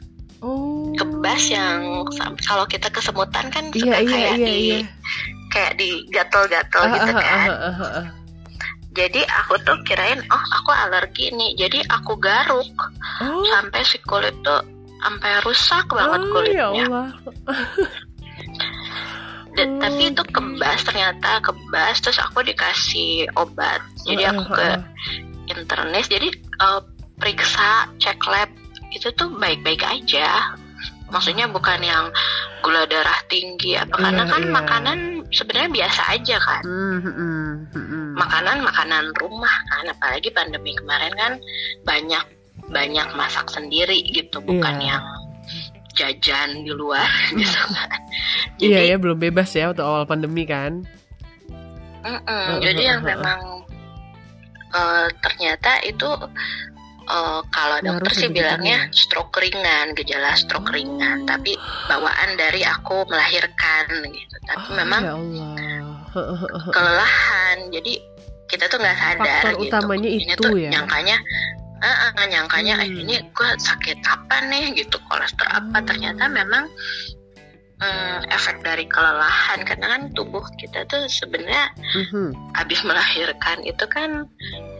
Oh. 0.42 0.90
Kebas 0.92 1.42
yang 1.48 2.02
kalau 2.42 2.66
kita 2.66 2.90
kesemutan 2.90 3.46
kan 3.48 3.70
Iya 3.70 3.78
suka 3.78 3.96
iya 3.96 4.10
kayak 4.10 4.34
iya 4.34 4.34
di 4.42 4.58
iya. 4.58 4.78
kayak 5.48 5.72
di 5.78 5.88
gatel-gatel 6.10 6.82
Ah, 6.82 6.90
gitu 6.92 7.10
ah, 7.10 7.22
kan. 7.22 7.48
ah, 7.48 7.54
ah, 7.54 7.74
ah, 7.78 7.92
ah. 8.02 8.06
Jadi 8.92 9.22
aku 9.24 9.54
tuh 9.62 9.78
kirain 9.86 10.20
oh 10.20 10.42
aku 10.52 10.70
alergi 10.70 11.30
nih. 11.30 11.54
Jadi 11.56 11.78
aku 11.86 12.18
garuk 12.18 12.68
Oh. 13.22 13.40
sampai 13.46 13.80
si 13.82 14.02
kulit 14.02 14.34
tuh 14.42 14.60
sampai 14.98 15.30
rusak 15.42 15.86
banget 15.88 16.20
Oh, 16.20 16.26
ya 16.26 16.32
kulitnya. 16.34 16.66
Allah. 16.90 17.06
Dan- 19.52 19.76
Hmm. 19.76 19.80
Tapi 19.80 20.02
itu 20.10 20.22
kebas 20.26 20.80
ternyata 20.82 21.30
kebas 21.38 22.00
terus 22.00 22.18
aku 22.18 22.40
dikasih 22.40 23.28
obat. 23.36 23.78
Jadi 24.02 24.24
aku 24.24 24.42
ke 24.50 24.68
internis 25.46 26.08
jadi 26.08 26.28
eh, 26.34 26.80
periksa 27.16 27.86
cek 27.96 28.18
lab 28.26 28.48
itu 28.92 29.08
tuh 29.12 29.28
baik-baik 29.36 29.82
aja. 29.82 30.56
Maksudnya 31.12 31.44
bukan 31.44 31.80
yang 31.84 32.08
gula 32.64 32.88
darah 32.88 33.20
tinggi 33.28 33.76
apa 33.76 34.00
karena 34.00 34.24
Iya, 34.24 34.32
kan 34.32 34.42
iya. 34.42 34.52
makanan 34.54 34.98
sebenarnya 35.28 35.70
biasa 35.72 36.02
aja 36.08 36.36
kan. 36.40 36.62
Hmm, 36.64 36.98
hmm, 37.04 37.12
hmm, 37.12 37.86
hmm. 37.90 38.06
Makanan 38.16 38.56
makanan 38.64 39.04
rumah 39.20 39.54
kan 39.68 39.84
apalagi 39.92 40.32
pandemi 40.32 40.72
kemarin 40.72 41.12
kan 41.12 41.32
banyak 41.84 42.24
banyak 42.72 43.08
masak 43.12 43.44
sendiri 43.52 43.98
gitu 44.14 44.40
bukan 44.40 44.78
Iya. 44.80 44.96
yang 44.96 45.04
jajan 45.92 46.64
di 46.64 46.72
luar 46.72 47.04
gitu 47.40 47.60
kan. 47.68 47.90
Iya 48.56 48.80
Jadi 48.80 48.90
ya 48.94 48.96
belum 48.96 49.18
bebas 49.20 49.52
ya 49.52 49.68
waktu 49.68 49.84
awal 49.84 50.08
pandemi 50.08 50.48
kan. 50.48 50.80
Mm-mm, 52.02 52.24
Heeh, 52.24 52.58
jadi 52.64 52.82
yang 52.96 53.00
memang 53.04 53.62
eh, 54.72 55.06
ternyata 55.20 55.76
itu 55.84 56.08
eh, 57.12 57.40
kalau 57.48 57.76
Ngaruh 57.78 58.00
dokter 58.00 58.12
sih 58.16 58.28
bilangnya 58.28 58.78
gigitannya. 58.88 58.96
stroke 58.96 59.36
ringan, 59.36 59.86
gejala 59.92 60.30
stroke 60.32 60.68
Oh. 60.68 60.74
ringan, 60.74 61.18
tapi 61.24 61.52
bawaan 61.86 62.30
dari 62.34 62.64
aku 62.64 63.04
melahirkan 63.06 63.84
gitu. 64.08 64.36
Tapi 64.42 64.66
Oh, 64.66 64.74
memang 64.74 65.02
ya 65.04 65.12
Allah. 65.12 65.92
Kelelahan, 66.74 67.58
jadi 67.68 67.92
kita 68.46 68.64
tuh 68.66 68.78
nggak 68.78 68.96
sadar 68.96 69.24
Faktor 69.42 69.52
gitu. 69.54 69.64
utamanya 69.66 70.10
ini 70.10 70.24
itu 70.26 70.36
tuh 70.38 70.56
ya? 70.56 70.70
nyangkanya, 70.70 71.16
eh, 71.80 71.96
eh, 72.12 72.26
nyangkanya 72.28 72.74
eh, 72.78 72.88
Hmm. 72.88 73.00
ini 73.00 73.14
gue 73.26 73.50
sakit 73.58 73.98
apa 74.04 74.36
nih 74.46 74.64
gitu, 74.74 74.96
kolesterol 75.06 75.48
apa? 75.50 75.78
Ternyata 75.82 76.28
memang 76.28 76.68
hmm, 77.82 78.30
efek 78.30 78.62
dari 78.62 78.86
kelelahan 78.86 79.60
karena 79.60 79.86
kan 79.90 80.02
tubuh 80.12 80.46
kita 80.54 80.86
tuh 80.86 81.02
sebenarnya 81.04 81.66
Mhm. 81.98 82.54
habis 82.54 82.80
melahirkan 82.88 83.58
itu 83.62 83.84
kan 83.86 84.30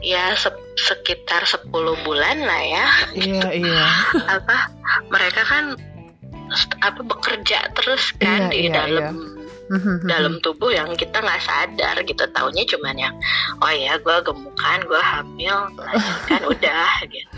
ya 0.00 0.32
se- 0.34 0.54
sekitar 0.78 1.42
10 1.42 1.66
bulan 2.00 2.36
lah 2.38 2.62
ya 2.62 2.86
Iya 3.12 3.48
iya. 3.52 3.82
apa 4.30 4.70
mereka 5.10 5.42
kan 5.42 5.74
apa 6.78 7.00
bekerja 7.00 7.64
terus 7.72 8.12
kan 8.16 8.46
Iya, 8.46 8.52
di 8.52 8.60
iya, 8.62 8.72
dalam 8.72 9.14
Mhm, 9.72 10.04
dalam 10.04 10.34
tubuh 10.38 10.68
yang 10.68 10.92
kita 10.92 11.16
nggak 11.16 11.40
sadar 11.40 11.96
gitu 12.04 12.24
taunya 12.30 12.60
cuman 12.68 12.92
yang 12.94 13.14
oh 13.58 13.72
ya 13.72 13.96
gue 13.96 14.16
gemukan 14.20 14.78
gue 14.84 15.00
hamil 15.00 15.56
melahirkan 15.72 16.42
udah 16.52 16.92
gitu 17.08 17.30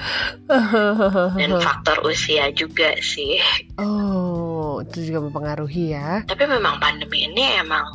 dan 1.38 1.50
faktor 1.58 1.98
usia 2.02 2.50
juga 2.50 2.90
sih 2.98 3.38
Oh, 3.78 4.82
itu 4.82 5.06
juga 5.06 5.22
mempengaruhi 5.22 5.94
ya. 5.94 6.26
tapi 6.26 6.42
memang 6.44 6.82
pandemi 6.82 7.22
ini 7.24 7.54
emang 7.54 7.86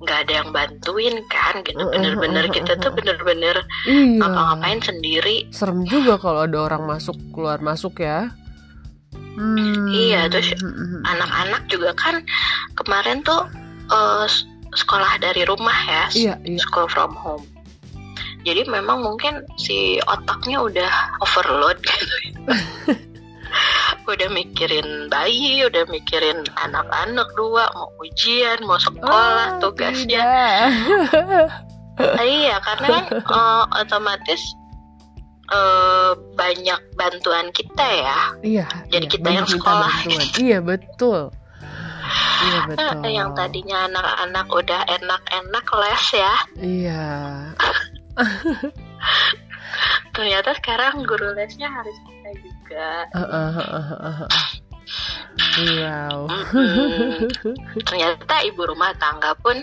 nggak 0.00 0.18
ada 0.24 0.32
yang 0.38 0.48
bantuin 0.48 1.16
kan 1.26 1.60
gitu 1.60 1.82
bener-bener 1.84 2.46
kita 2.56 2.78
tuh 2.78 2.88
uh. 2.88 2.94
bener-bener 2.94 3.56
Iya. 3.84 4.22
ngapa-ngapain 4.22 4.80
sendiri 4.80 5.50
Serem 5.50 5.82
juga 5.84 6.14
kalau 6.16 6.46
ada 6.46 6.58
orang 6.62 6.86
masuk 6.86 7.18
keluar 7.34 7.58
masuk 7.58 7.98
ya. 7.98 8.30
Hmm. 9.30 9.88
Iya, 9.88 10.28
terus 10.28 10.52
Mhm. 10.56 11.00
anak-anak 11.02 11.62
juga 11.66 11.90
kan 11.94 12.20
kemarin 12.74 13.20
tuh 13.20 13.44
eh, 13.90 14.24
s- 14.24 14.46
sekolah 14.72 15.18
dari 15.18 15.42
rumah 15.42 15.74
ya, 15.82 16.04
Iya 16.12 16.34
iya. 16.42 16.58
school 16.60 16.86
from 16.86 17.12
home. 17.12 17.42
Jadi 18.40 18.64
memang 18.66 19.00
mungkin 19.00 19.44
si 19.56 19.76
otaknya 20.02 20.58
udah 20.58 20.90
overload 21.20 21.76
gitu. 21.84 22.16
udah 24.06 24.28
mikirin 24.28 24.86
bayi, 25.06 25.62
udah 25.62 25.86
mikirin 25.86 26.42
anak-anak 26.56 27.28
dua, 27.32 27.68
mau 27.70 27.90
ujian, 28.00 28.58
mau 28.64 28.74
sekolah, 28.76 29.54
Ah, 29.54 29.58
tugasnya. 29.60 30.24
tidak. 30.24 31.46
Ah, 32.00 32.24
iya, 32.40 32.56
karena 32.60 32.86
kan 32.88 33.04
eh, 33.12 33.64
otomatis 33.76 34.42
eh, 35.48 36.10
banyak 36.32 36.80
bantuan 36.94 37.50
kita 37.50 37.86
ya. 37.86 38.18
Iya. 38.40 38.66
Jadi 38.88 39.04
iya, 39.04 39.12
kita 39.12 39.28
yang 39.30 39.46
sekolah. 39.46 39.90
bantuan. 40.00 40.26
Iya 40.38 40.58
betul. 40.60 41.20
Iya 42.40 42.58
betul. 42.66 43.00
Eh, 43.06 43.12
yang 43.14 43.30
tadinya 43.36 43.86
anak-anak 43.86 44.46
udah 44.50 44.80
enak-enak 44.88 45.66
les 45.78 46.04
ya, 46.12 46.34
Iya. 46.58 47.06
ternyata 50.16 50.50
sekarang 50.58 51.06
guru 51.06 51.32
lesnya 51.32 51.70
harus 51.70 51.96
kita 52.04 52.30
juga. 52.42 52.88
Wow. 55.60 56.26
Mm-mm. 56.30 57.30
ternyata 57.86 58.34
ibu 58.42 58.62
rumah 58.66 58.90
tangga 58.98 59.34
pun 59.38 59.54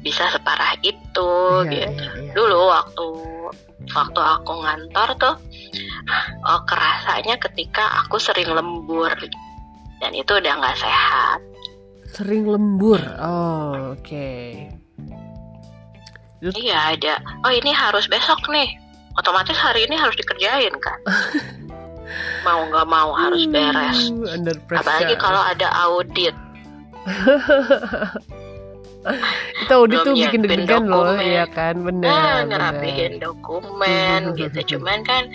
bisa 0.00 0.28
separah 0.32 0.78
itu 0.80 1.32
Iya, 1.68 1.90
gitu. 1.90 2.02
iya, 2.02 2.10
iya. 2.24 2.32
Dulu 2.32 2.58
waktu 2.70 3.06
waktu 3.92 4.20
aku 4.20 4.52
ngantor 4.64 5.08
tuh 5.20 5.36
oh, 6.44 6.60
kerasanya 6.64 7.36
ketika 7.40 8.04
aku 8.04 8.16
sering 8.20 8.48
lembur 8.52 9.12
dan 10.00 10.12
itu 10.16 10.32
udah 10.32 10.52
nggak 10.56 10.78
sehat. 10.80 11.40
Sering 12.10 12.44
lembur. 12.50 13.00
Oh, 13.22 13.94
oke. 13.94 14.30
Iya 16.40 16.96
ada. 16.96 17.20
Oh 17.44 17.52
ini 17.52 17.70
harus 17.70 18.08
besok 18.08 18.48
nih. 18.48 18.66
Otomatis 19.20 19.54
hari 19.54 19.84
ini 19.84 19.94
harus 19.94 20.16
dikerjain 20.16 20.72
kan. 20.80 20.98
mau 22.46 22.66
nggak 22.66 22.86
mau 22.88 23.10
harus 23.14 23.44
beres. 23.46 24.10
Uh. 24.10 24.34
Apalagi 24.74 25.14
kalau 25.20 25.42
ada 25.44 25.68
audit. 25.86 26.34
itu 29.64 29.72
audit 29.72 30.04
tuh 30.04 30.12
bikin 30.12 30.44
deg-degan 30.44 30.84
loh, 30.88 31.16
iya 31.16 31.48
kan? 31.48 31.80
Bener. 31.80 32.08
Nah, 32.08 32.44
bener. 32.44 32.48
ngerapihin 32.48 33.12
dokumen 33.20 34.20
gitu. 34.36 34.58
Cuman 34.76 35.04
kan 35.04 35.28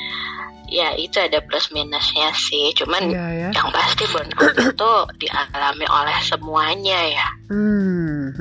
ya 0.75 0.91
itu 0.99 1.15
ada 1.23 1.39
plus 1.39 1.71
minusnya 1.71 2.35
sih. 2.35 2.75
Cuman 2.75 3.07
Iya 3.07 3.47
ya. 3.47 3.49
yang 3.55 3.69
pasti 3.71 4.03
burnout 4.11 4.51
itu 4.59 4.91
dialami 5.23 5.85
oleh 5.87 6.17
semuanya 6.19 6.99
ya. 7.07 7.27
Hmm. 7.47 8.35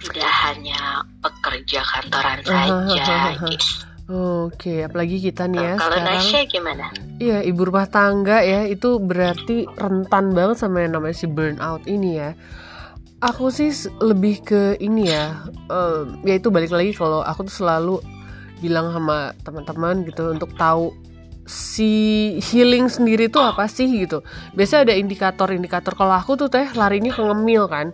Tidak 0.00 0.32
hanya 0.48 1.00
pekerja 1.24 1.80
kantoran 1.84 2.38
saja. 2.44 3.36
gitu. 3.48 3.88
Oke, 4.10 4.82
apalagi 4.82 5.22
kita 5.22 5.46
nih 5.46 5.62
ya 5.62 5.74
Kalau 5.78 5.94
sekarang. 6.02 6.18
Nasya 6.18 6.40
gimana? 6.50 6.86
Iya, 7.22 7.38
ibu 7.46 7.62
rumah 7.62 7.86
tangga 7.86 8.42
ya 8.42 8.66
itu 8.66 8.98
berarti 8.98 9.70
rentan 9.78 10.34
banget 10.34 10.58
sama 10.58 10.82
yang 10.82 10.98
namanya 10.98 11.14
si 11.14 11.30
burnout 11.30 11.86
ini 11.86 12.18
ya. 12.18 12.34
Aku 13.22 13.52
sih 13.54 13.70
lebih 14.02 14.42
ke 14.42 14.62
ini 14.80 15.12
ya, 15.14 15.44
eh, 15.68 16.00
ya 16.26 16.34
itu 16.40 16.48
balik 16.50 16.72
lagi 16.74 16.90
kalau 16.90 17.20
aku 17.22 17.46
tuh 17.46 17.54
selalu 17.62 17.94
bilang 18.60 18.92
sama 18.92 19.32
teman-teman 19.42 20.06
gitu 20.06 20.30
untuk 20.30 20.52
tahu 20.54 20.94
si 21.50 22.38
healing 22.38 22.86
sendiri 22.86 23.26
tuh 23.26 23.42
apa 23.42 23.66
sih 23.66 23.90
gitu. 23.90 24.22
Biasanya 24.54 24.92
ada 24.92 24.94
indikator-indikator. 24.94 25.98
Kalau 25.98 26.14
aku 26.14 26.38
tuh 26.38 26.46
teh 26.46 26.70
larinya 26.78 27.10
ke 27.10 27.18
ngemil 27.18 27.66
kan. 27.66 27.90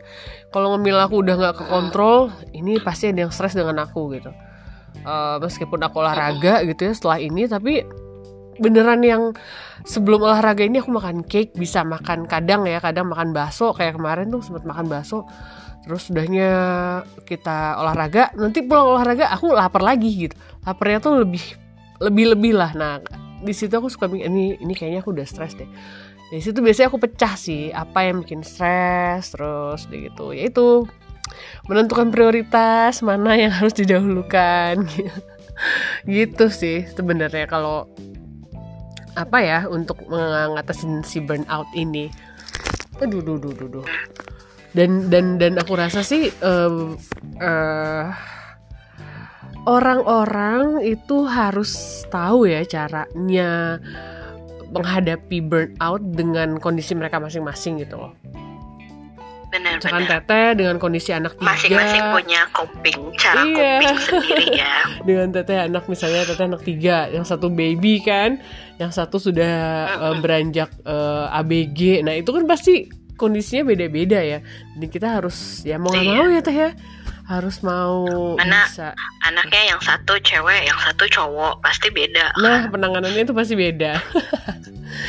Kalau 0.52 0.76
ngemil 0.76 0.96
aku 1.00 1.24
udah 1.24 1.34
nggak 1.40 1.56
kekontrol, 1.64 2.28
ini 2.52 2.76
pasti 2.84 3.08
ada 3.08 3.24
yang 3.24 3.32
stres 3.32 3.56
dengan 3.56 3.80
aku 3.80 4.12
gitu. 4.12 4.28
Eh, 5.00 5.36
meskipun 5.40 5.80
aku 5.86 6.04
olahraga 6.04 6.60
gitu 6.68 6.90
ya 6.90 6.92
setelah 6.92 7.18
ini, 7.22 7.48
tapi 7.48 7.80
beneran 8.56 9.04
yang 9.04 9.22
sebelum 9.84 10.24
olahraga 10.24 10.64
ini 10.64 10.80
aku 10.80 10.90
makan 10.92 11.22
cake 11.28 11.52
bisa 11.54 11.84
makan 11.84 12.24
kadang 12.24 12.64
ya 12.64 12.80
kadang 12.80 13.12
makan 13.12 13.36
bakso 13.36 13.76
kayak 13.76 14.00
kemarin 14.00 14.32
tuh 14.32 14.40
sempat 14.40 14.64
makan 14.64 14.88
bakso 14.88 15.28
terus 15.86 16.10
sudahnya 16.10 16.50
kita 17.22 17.78
olahraga 17.78 18.34
nanti 18.34 18.66
pulang 18.66 18.98
olahraga 18.98 19.30
aku 19.30 19.54
lapar 19.54 19.86
lagi 19.86 20.28
gitu. 20.28 20.34
Laparnya 20.66 20.98
tuh 20.98 21.22
lebih 21.22 21.44
lebih 22.02 22.34
lebih 22.34 22.52
lah. 22.58 22.74
Nah 22.74 22.98
di 23.40 23.54
situ 23.54 23.70
aku 23.78 23.86
suka 23.86 24.10
ini 24.10 24.58
ini 24.58 24.74
kayaknya 24.74 25.06
aku 25.06 25.14
udah 25.14 25.26
stres 25.26 25.54
deh. 25.54 25.70
Di 26.26 26.42
situ 26.42 26.58
biasanya 26.58 26.90
aku 26.90 26.98
pecah 26.98 27.38
sih 27.38 27.70
apa 27.70 28.02
yang 28.02 28.26
bikin 28.26 28.42
stres 28.42 29.30
terus 29.30 29.86
gitu. 29.86 30.34
Yaitu 30.34 30.90
menentukan 31.70 32.10
prioritas 32.10 32.98
mana 33.06 33.38
yang 33.38 33.54
harus 33.54 33.74
didahulukan. 33.74 34.82
Gitu 36.04 36.52
sih 36.52 36.84
sebenarnya 36.84 37.48
kalau 37.48 37.88
apa 39.16 39.40
ya 39.40 39.58
untuk 39.64 40.04
mengatasi 40.04 41.00
si 41.08 41.24
burnout 41.24 41.64
ini. 41.72 42.12
Aduh 43.00 43.24
duh 43.24 43.40
duh 43.40 43.52
duh, 43.56 43.80
duh. 43.80 43.86
Dan 44.76 45.08
dan 45.08 45.40
dan 45.40 45.52
aku 45.56 45.72
rasa 45.72 46.04
sih 46.04 46.28
uh, 46.44 46.92
uh, 47.40 48.04
orang-orang 49.64 50.84
itu 50.84 51.24
harus 51.24 52.04
tahu 52.12 52.44
ya 52.44 52.60
caranya 52.68 53.80
menghadapi 54.70 55.40
burnout 55.40 56.02
dengan 56.12 56.60
kondisi 56.60 56.92
mereka 56.92 57.16
masing-masing 57.16 57.80
gitu 57.80 57.96
loh. 57.96 58.12
Benar 59.46 59.78
Misalkan 59.78 60.04
teteh 60.10 60.48
dengan 60.58 60.76
kondisi 60.76 61.14
anak 61.14 61.38
tiga. 61.38 61.54
Masing-masing 61.54 62.02
punya 62.12 62.40
coping 62.50 62.98
cara 63.14 63.42
Iya. 63.46 63.74
coping 63.78 63.98
sendiri 64.10 64.46
ya. 64.58 64.74
Dengan 65.06 65.28
teteh 65.32 65.58
anak 65.70 65.84
misalnya 65.86 66.26
teteh 66.26 66.46
anak 66.50 66.62
tiga 66.66 67.06
yang 67.08 67.22
satu 67.24 67.46
baby 67.48 68.02
kan 68.02 68.42
yang 68.76 68.92
satu 68.92 69.16
sudah 69.16 69.54
eh, 70.02 70.14
beranjak 70.20 70.68
eh, 70.84 71.38
ABG 71.40 72.04
nah 72.04 72.12
itu 72.12 72.28
kan 72.28 72.44
pasti 72.44 72.90
kondisinya 73.16 73.64
beda-beda 73.64 74.20
ya. 74.20 74.38
Dan 74.72 74.86
kita 74.86 75.16
harus 75.16 75.60
ya 75.62 75.76
mau 75.76 75.90
nggak 75.90 76.04
Iya. 76.04 76.14
mau 76.14 76.28
ya 76.28 76.40
teh 76.40 76.56
ya. 76.56 76.70
Harus 77.26 77.58
mau 77.60 78.06
Mana- 78.38 78.70
bisa. 78.70 78.94
anaknya 79.20 79.74
yang 79.74 79.80
satu 79.80 80.14
cewek 80.16 80.62
yang 80.62 80.78
satu 80.78 81.04
cowok 81.06 81.58
pasti 81.58 81.90
beda. 81.90 82.30
Nah 82.38 82.70
penanganannya 82.70 83.18
itu 83.20 83.34
pasti 83.34 83.52
beda. 83.52 83.98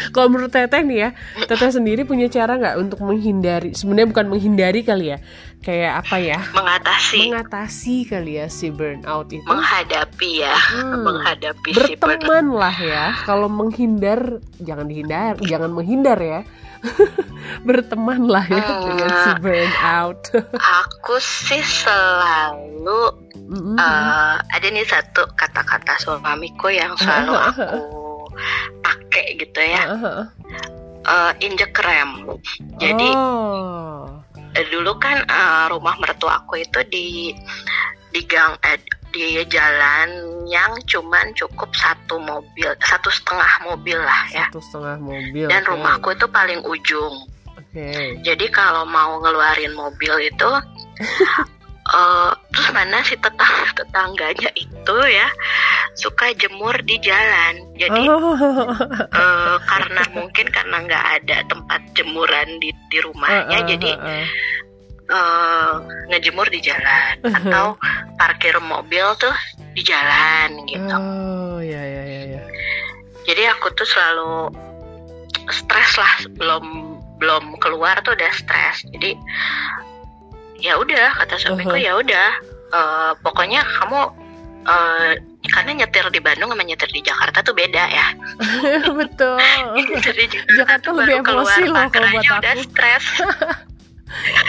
Kalau 0.09 0.27
menurut 0.27 0.49
teteh 0.49 0.81
nih 0.81 0.97
ya 0.97 1.09
teteh 1.39 1.69
sendiri 1.69 2.01
punya 2.03 2.25
cara 2.27 2.57
nggak 2.57 2.75
untuk 2.77 2.99
menghindari 2.99 3.71
sebenarnya 3.71 4.09
bukan 4.09 4.25
menghindari 4.27 4.81
kali 4.81 5.13
ya 5.13 5.21
kayak 5.59 6.01
apa 6.01 6.17
ya? 6.17 6.39
Mengatasi. 6.51 7.29
Mengatasi 7.29 7.95
kali 8.05 8.31
ya 8.35 8.47
si 8.47 8.67
burnout 8.67 9.29
itu. 9.29 9.45
Menghadapi 9.45 10.31
ya 10.39 10.57
Hmm. 10.57 11.05
menghadapi 11.05 11.69
si 11.69 11.77
burnout. 11.93 12.01
berteman 12.01 12.45
lah 12.51 12.75
ya 12.75 13.03
kalau 13.23 13.45
menghindar 13.45 14.41
jangan 14.57 14.85
dihindar 14.85 15.37
jangan 15.39 15.69
menghindar 15.69 16.17
ya 16.17 16.41
berteman 17.67 18.27
lah 18.27 18.45
ya 18.47 18.63
Hmm. 18.63 18.83
dengan 18.91 19.11
si 19.23 19.31
burnout 19.41 20.21
aku 20.83 21.15
sih 21.19 21.63
selalu 21.63 23.13
Mm-mm. 23.47 23.75
eh, 23.79 24.35
ada 24.41 24.67
nih 24.67 24.83
satu 24.83 25.23
kata-kata 25.35 25.95
suamiku 25.99 26.67
yang 26.67 26.93
selalu 26.99 27.33
aku 27.35 27.81
pakai 28.83 29.39
gitu 29.39 29.59
ya 29.63 29.83
eh, 31.07 31.31
injek 31.43 31.75
rem 31.79 32.37
jadi 32.77 33.09
oh. 33.15 34.19
dulu 34.57 34.91
kan 34.99 35.23
eh, 35.23 35.65
rumah 35.71 35.95
mertua 36.01 36.43
aku 36.43 36.59
itu 36.59 36.79
di 36.91 37.31
di 38.11 38.21
gang 38.25 38.57
eh, 38.65 38.79
di 39.11 39.41
jalan 39.47 40.09
yang 40.47 40.71
cuman 40.87 41.31
cukup 41.35 41.67
satu 41.75 42.19
mobil 42.19 42.69
satu 42.83 43.11
setengah 43.11 43.51
mobil 43.67 43.99
lah 43.99 44.21
ya 44.31 44.45
satu 44.51 44.61
setengah 44.63 44.97
mobil 44.99 45.45
dan 45.47 45.63
oke. 45.63 45.69
rumahku 45.75 46.07
itu 46.15 46.27
paling 46.31 46.61
ujung 46.63 47.15
oke 47.55 47.87
jadi 48.23 48.45
kalau 48.51 48.87
mau 48.87 49.19
ngeluarin 49.23 49.75
mobil 49.75 50.13
itu 50.23 50.51
eh, 51.97 52.31
terus 52.51 52.69
mana 52.71 53.03
si 53.03 53.15
tetangga 53.19 53.69
tetangganya 53.75 54.49
itu 54.55 54.97
ya 55.07 55.27
suka 55.97 56.31
jemur 56.37 56.75
di 56.85 56.95
jalan 57.01 57.53
jadi 57.75 58.01
oh. 58.07 58.35
eh, 59.03 59.55
karena 59.67 60.03
mungkin 60.15 60.47
karena 60.51 60.77
nggak 60.83 61.05
ada 61.21 61.37
tempat 61.47 61.81
jemuran 61.97 62.47
di 62.61 62.71
di 62.91 62.97
rumahnya 63.03 63.57
Ah, 63.57 63.61
ah, 63.63 63.67
jadi 63.67 63.89
ah, 63.97 64.07
ah. 64.23 64.25
Eh, 65.07 65.73
ngejemur 66.11 66.47
di 66.47 66.59
jalan 66.59 67.15
atau 67.43 67.75
parkir 68.15 68.55
mobil 68.59 69.05
tuh 69.17 69.33
di 69.73 69.81
jalan 69.85 70.57
gitu. 70.67 70.89
oh 70.89 71.59
ya 71.61 71.79
ya 71.79 72.03
ya 72.03 72.21
ya 72.37 72.41
Jadi 73.27 73.43
aku 73.51 73.69
tuh 73.75 73.83
selalu 73.83 74.49
stres 75.47 75.91
lah 75.95 76.13
belum 76.39 76.65
belum 77.19 77.59
keluar 77.59 77.99
tuh 78.01 78.15
udah 78.15 78.31
stres. 78.31 78.87
Jadi 78.95 79.13
ya 80.57 80.73
udah 80.77 81.13
kata 81.21 81.37
suamiku 81.37 81.75
Uh-huh. 81.75 81.85
ya 81.85 81.93
udah 81.99 82.27
eh, 82.73 83.11
pokoknya 83.21 83.61
kamu 83.61 83.99
eh, 84.65 85.11
karena 85.47 85.71
nyetir 85.83 86.03
di 86.11 86.19
Bandung 86.19 86.51
sama 86.51 86.63
nyetir 86.65 86.89
di 86.91 86.99
Jakarta 86.99 87.39
tuh 87.43 87.53
beda 87.53 87.83
ya. 87.87 88.07
betul 88.99 89.37
Nyetir 89.77 90.15
di 90.15 90.25
Jakarta 90.31 90.81
tuh 90.81 90.93
lebih 90.97 91.21
baru 91.21 91.45
keluar 91.45 91.59
loh 91.67 91.85
kalau 91.91 92.07
buat 92.11 92.23
aja 92.25 92.31
udah 92.39 92.53
aku. 92.55 92.63
stres. 92.65 93.05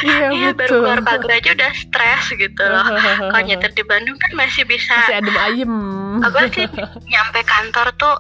Iya 0.05 0.27
Iya 0.31 0.51
baru 0.53 0.59
betul 0.59 0.79
keluar 0.85 1.01
pagar 1.03 1.31
aja 1.41 1.51
udah 1.55 1.73
stres 1.75 2.25
gitu 2.35 2.63
loh. 2.63 2.85
Kalau 3.33 3.43
nyetir 3.45 3.73
di 3.75 3.85
Bandung 3.87 4.19
kan 4.19 4.33
masih 4.37 4.65
bisa 4.69 4.95
masih 4.95 5.17
adem 5.19 5.37
ayem 5.37 5.75
apa 6.23 6.41
sih 6.51 6.67
nyampe 7.07 7.41
kantor 7.47 7.87
tuh 7.95 8.17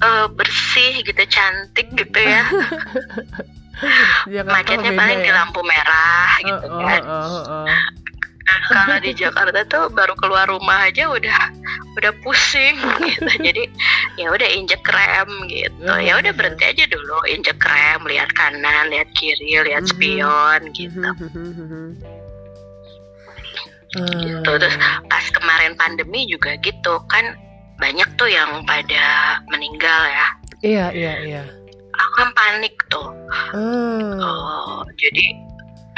eh, 0.00 0.26
bersih 0.30 0.92
gitu 1.02 1.22
cantik 1.26 1.88
gitu 1.94 2.18
ya 2.20 2.44
Jakarta 4.28 4.52
macetnya 4.52 4.92
beda 4.92 5.00
paling 5.00 5.18
ya. 5.18 5.24
di 5.24 5.30
lampu 5.32 5.60
merah 5.64 6.30
gitu 6.44 6.66
Oh, 6.68 6.76
oh, 6.76 6.84
kan 6.84 7.02
oh, 7.08 7.24
oh, 7.24 7.44
oh. 7.64 7.66
Kalau 8.70 8.96
di 9.02 9.12
Jakarta 9.12 9.60
tuh 9.66 9.84
baru 9.90 10.14
keluar 10.18 10.46
rumah 10.46 10.86
aja 10.86 11.10
udah 11.10 11.40
udah 11.98 12.12
pusing 12.22 12.76
gitu. 13.10 13.30
Jadi 13.40 13.62
ya 14.16 14.30
udah 14.30 14.48
injek 14.50 14.82
rem 14.84 15.30
gitu. 15.50 15.90
Ya 16.00 16.18
udah 16.18 16.32
berhenti 16.34 16.64
aja 16.66 16.84
dulu 16.86 17.18
injek 17.26 17.58
rem 17.58 18.00
lihat 18.06 18.30
kanan 18.34 18.90
lihat 18.90 19.10
kiri 19.14 19.58
lihat 19.60 19.84
Mhm. 19.86 19.90
spion 19.90 20.60
gitu. 20.72 21.00
gitu. 23.90 24.50
Terus 24.58 24.76
pas 25.10 25.24
kemarin 25.34 25.74
pandemi 25.74 26.26
juga 26.30 26.54
gitu 26.62 27.02
kan 27.10 27.34
banyak 27.80 28.06
tuh 28.14 28.28
yang 28.30 28.62
pada 28.68 29.38
meninggal 29.50 30.00
ya. 30.06 30.26
Iya, 30.60 30.86
iya, 30.92 31.14
iya. 31.24 31.42
aku 31.90 32.12
kan 32.16 32.30
panik 32.32 32.72
tuh. 32.88 33.08
Ah. 33.28 34.16
Oh, 34.24 34.80
jadi 34.96 35.36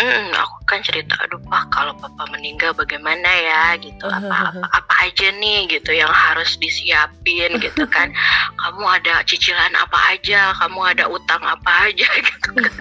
mm, 0.01 0.33
aku 0.37 0.57
kan 0.65 0.81
cerita, 0.81 1.15
aduh 1.21 1.41
pak 1.51 1.69
kalau 1.75 1.93
papa 2.01 2.25
meninggal 2.33 2.73
bagaimana 2.73 3.29
ya? 3.29 3.77
Gitu, 3.77 4.07
apa 4.09 4.53
apa 4.55 4.67
apa 4.73 4.95
aja 5.05 5.29
nih? 5.37 5.69
Gitu 5.69 5.93
yang 5.93 6.11
harus 6.11 6.57
disiapin 6.57 7.59
gitu 7.65 7.85
kan, 7.89 8.09
kamu 8.57 8.85
ada 8.89 9.21
cicilan 9.29 9.73
apa 9.77 10.17
aja, 10.17 10.53
kamu 10.57 10.81
ada 10.97 11.05
utang 11.09 11.43
apa 11.45 11.93
aja? 11.93 12.09
Gitu 12.23 12.49
kan, 12.57 12.73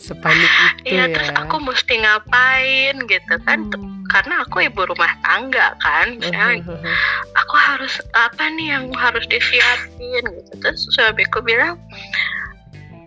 Sepanik 0.00 0.48
itu 0.88 0.96
iya 0.96 1.04
ya. 1.04 1.12
terus 1.12 1.30
aku 1.36 1.60
mesti 1.60 2.00
ngapain 2.00 2.96
gitu 3.04 3.34
kan, 3.44 3.60
Hmm. 3.68 4.00
karena 4.08 4.40
aku 4.40 4.64
ibu 4.64 4.88
rumah 4.88 5.12
tangga 5.20 5.76
kan, 5.84 6.16
misalnya 6.16 6.64
aku 7.36 7.54
harus 7.60 8.00
apa 8.16 8.48
nih 8.56 8.72
yang 8.72 8.88
harus 8.96 9.28
disiapin 9.28 10.24
gitu. 10.24 10.52
Terus 10.64 10.88
suamiku 10.96 11.44
bilang 11.44 11.76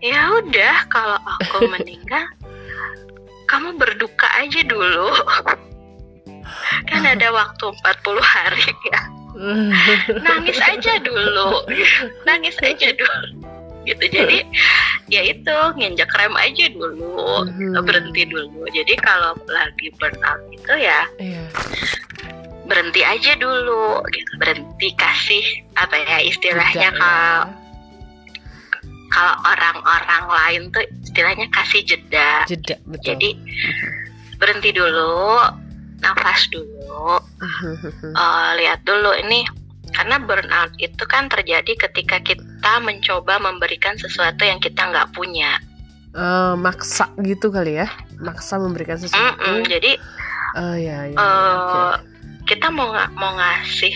ya 0.02 0.22
udah 0.44 0.76
kalau 0.90 1.18
aku 1.18 1.68
meninggal 1.68 2.26
kamu 3.48 3.80
berduka 3.80 4.28
aja 4.36 4.60
dulu. 4.68 5.10
Kan 6.88 7.04
ada 7.04 7.28
waktu 7.32 7.66
40 7.72 8.20
hari 8.24 8.68
ya. 8.92 9.02
Nangis 10.24 10.60
aja 10.60 11.00
dulu. 11.00 11.64
Nangis 12.28 12.56
aja 12.60 12.92
dulu. 12.92 13.48
Gitu 13.88 14.04
jadi 14.12 14.44
ya 15.08 15.24
itu 15.32 15.56
nginjak 15.80 16.12
rem 16.12 16.36
aja 16.36 16.68
dulu. 16.76 17.48
Mhm. 17.48 17.80
berhenti 17.88 18.28
dulu. 18.28 18.68
Jadi 18.68 18.94
kalau 19.00 19.32
lagi 19.48 19.88
burnout 19.96 20.42
itu 20.52 20.74
ya 20.76 21.08
Iya. 21.16 21.44
berhenti 22.68 23.02
aja 23.08 23.32
dulu. 23.40 24.04
Gitu 24.12 24.32
berhenti 24.44 24.92
kasih 25.00 25.46
apa 25.80 25.96
ya 26.04 26.18
istilahnya 26.28 26.92
Jeda 26.92 27.00
kalau 27.00 27.40
ya. 27.48 27.67
Kalau 29.08 29.36
orang-orang 29.44 30.24
lain 30.28 30.62
tuh 30.72 30.84
istilahnya 31.04 31.48
kasih 31.52 31.82
jeda. 31.84 32.44
Jeda 32.48 32.76
betul. 32.86 33.16
jadi 33.16 33.30
berhenti 34.38 34.70
dulu 34.76 35.40
nafas 35.98 36.46
dulu 36.54 37.18
eh, 38.14 38.50
lihat 38.62 38.84
dulu 38.86 39.12
ini. 39.26 39.48
Karena 39.88 40.20
burnout 40.20 40.76
itu 40.84 41.00
kan 41.08 41.32
terjadi 41.32 41.74
ketika 41.88 42.20
kita 42.20 42.74
mencoba 42.84 43.40
memberikan 43.40 43.96
sesuatu 43.96 44.44
yang 44.44 44.60
kita 44.60 44.84
nggak 44.84 45.16
punya. 45.16 45.58
Eh, 46.12 46.54
maksa 46.60 47.08
gitu 47.24 47.48
kali 47.48 47.80
ya? 47.80 47.88
Maksa 48.20 48.60
memberikan 48.60 49.00
sesuatu. 49.00 49.40
Mm-mm, 49.40 49.64
jadi 49.66 49.96
oh 50.60 50.76
ya 50.76 51.08
ya, 51.08 51.16
eh, 51.16 51.54
oke. 51.56 51.82
kita 52.52 52.68
mau 52.68 52.92
nga- 52.92 53.12
mau 53.16 53.32
ngasih 53.38 53.94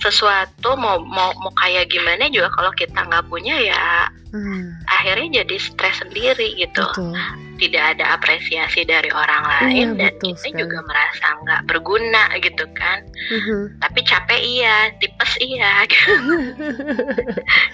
sesuatu 0.00 0.74
mau 0.80 0.96
mau 1.04 1.30
mau 1.36 1.52
kayak 1.60 1.92
gimana 1.92 2.32
juga 2.32 2.48
kalau 2.56 2.72
kita 2.72 3.04
nggak 3.04 3.28
punya 3.28 3.52
ya 3.60 4.08
Hmm, 4.30 4.78
akhirnya 4.86 5.42
jadi 5.42 5.56
stres 5.58 5.98
sendiri 5.98 6.54
gitu 6.54 6.86
betul. 6.86 7.10
tidak 7.58 7.82
ada 7.92 8.14
apresiasi 8.14 8.84
dari 8.84 9.10
orang 9.10 9.42
Iya, 9.42 9.58
lain 9.90 9.96
dan 9.96 10.14
betul 10.14 10.32
kita 10.32 10.40
sekali. 10.40 10.56
juga 10.56 10.78
merasa 10.82 11.26
nggak 11.36 11.60
berguna 11.66 12.24
gitu 12.38 12.64
kan 12.70 12.98
Mhm. 13.10 13.78
tapi 13.78 14.00
capek 14.00 14.38
iya 14.38 14.88
tipes 14.96 15.32
iya 15.36 15.82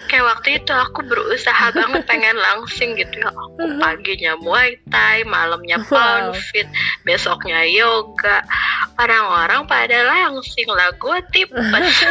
kayak 0.08 0.24
waktu 0.26 0.48
itu 0.56 0.72
aku 0.72 1.00
berusaha 1.04 1.64
banget 1.70 2.02
pengen 2.04 2.34
langsing 2.34 2.94
gitu 2.94 3.14
ya 3.16 3.28
aku 3.28 3.60
paginya 3.76 4.32
muay 4.38 4.76
thai 4.88 5.22
malamnya 5.24 5.76
pound 5.82 6.32
Wow. 6.32 6.42
fit 6.42 6.66
besoknya 7.02 7.62
yoga 7.66 8.42
orang-orang 8.96 9.66
pada 9.66 9.96
langsing 10.04 10.66
lah 10.68 10.90
gue 10.94 11.18
tipes 11.30 11.94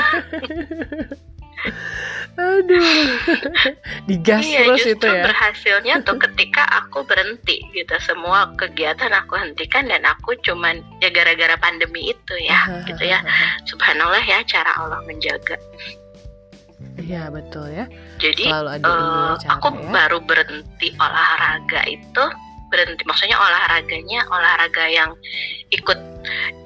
Aduh. 2.36 3.08
Digas 4.12 4.44
iya 4.44 4.68
terus 4.68 4.84
justru 4.84 4.96
itu 5.00 5.08
ya. 5.08 5.24
berhasilnya 5.24 5.96
tuh 6.04 6.20
ketika 6.20 6.68
aku 6.84 7.08
berhenti 7.08 7.64
gitu 7.72 7.96
semua 8.04 8.52
kegiatan 8.60 9.12
aku 9.16 9.40
hentikan 9.40 9.88
dan 9.88 10.04
aku 10.04 10.36
cuman 10.44 10.84
ya 11.00 11.08
gara-gara 11.16 11.56
pandemi 11.56 12.12
itu 12.12 12.36
ya 12.44 12.84
gitu 12.84 13.08
ya 13.08 13.24
subhanallah 13.72 14.20
ya 14.24 14.44
cara 14.44 14.72
Allah 14.76 15.00
menjaga 15.08 15.56
Iya, 16.96 17.28
betul 17.28 17.76
ya. 17.76 17.88
jadi 18.24 18.48
Selalu 18.52 18.70
ada 18.80 18.88
dua 18.88 19.36
cara 19.40 19.50
aku 19.60 19.68
ya. 19.68 19.84
baru 19.92 20.20
berhenti 20.24 20.88
olahraga 20.96 21.82
itu 21.88 22.24
berhenti 22.76 23.08
maksudnya 23.08 23.40
olahraganya 23.40 24.28
olahraga 24.28 24.86
yang 24.92 25.16
ikut 25.72 25.96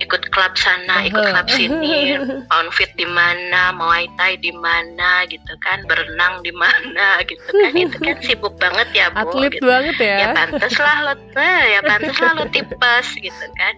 ikut 0.02 0.22
klub 0.34 0.54
sana 0.58 1.06
ikut 1.06 1.22
Aha. 1.22 1.32
klub 1.38 1.48
sini 1.54 2.18
pound 2.50 2.74
fit 2.74 2.90
di 2.98 3.06
mana 3.06 3.70
muay 3.78 4.10
thai 4.18 4.42
di 4.42 4.50
mana 4.50 5.22
gitu 5.30 5.54
kan 5.62 5.86
berenang 5.86 6.42
di 6.42 6.50
mana 6.50 7.20
gitu 7.30 7.46
kan 7.46 7.74
itu 7.78 7.98
kan 8.02 8.18
sibuk 8.26 8.58
banget 8.58 8.90
ya 8.98 9.06
bu 9.14 9.30
Atlet 9.30 9.54
gitu. 9.54 9.70
banget 9.70 9.96
ya 10.02 10.18
ya. 10.18 10.28
pantas 10.34 10.74
lah 10.82 10.98
lo 11.06 11.14
ya 11.46 11.80
pantas 11.86 12.18
lah 12.18 12.32
lo 12.34 12.46
tipes 12.50 13.08
gitu 13.22 13.46
kan 13.54 13.76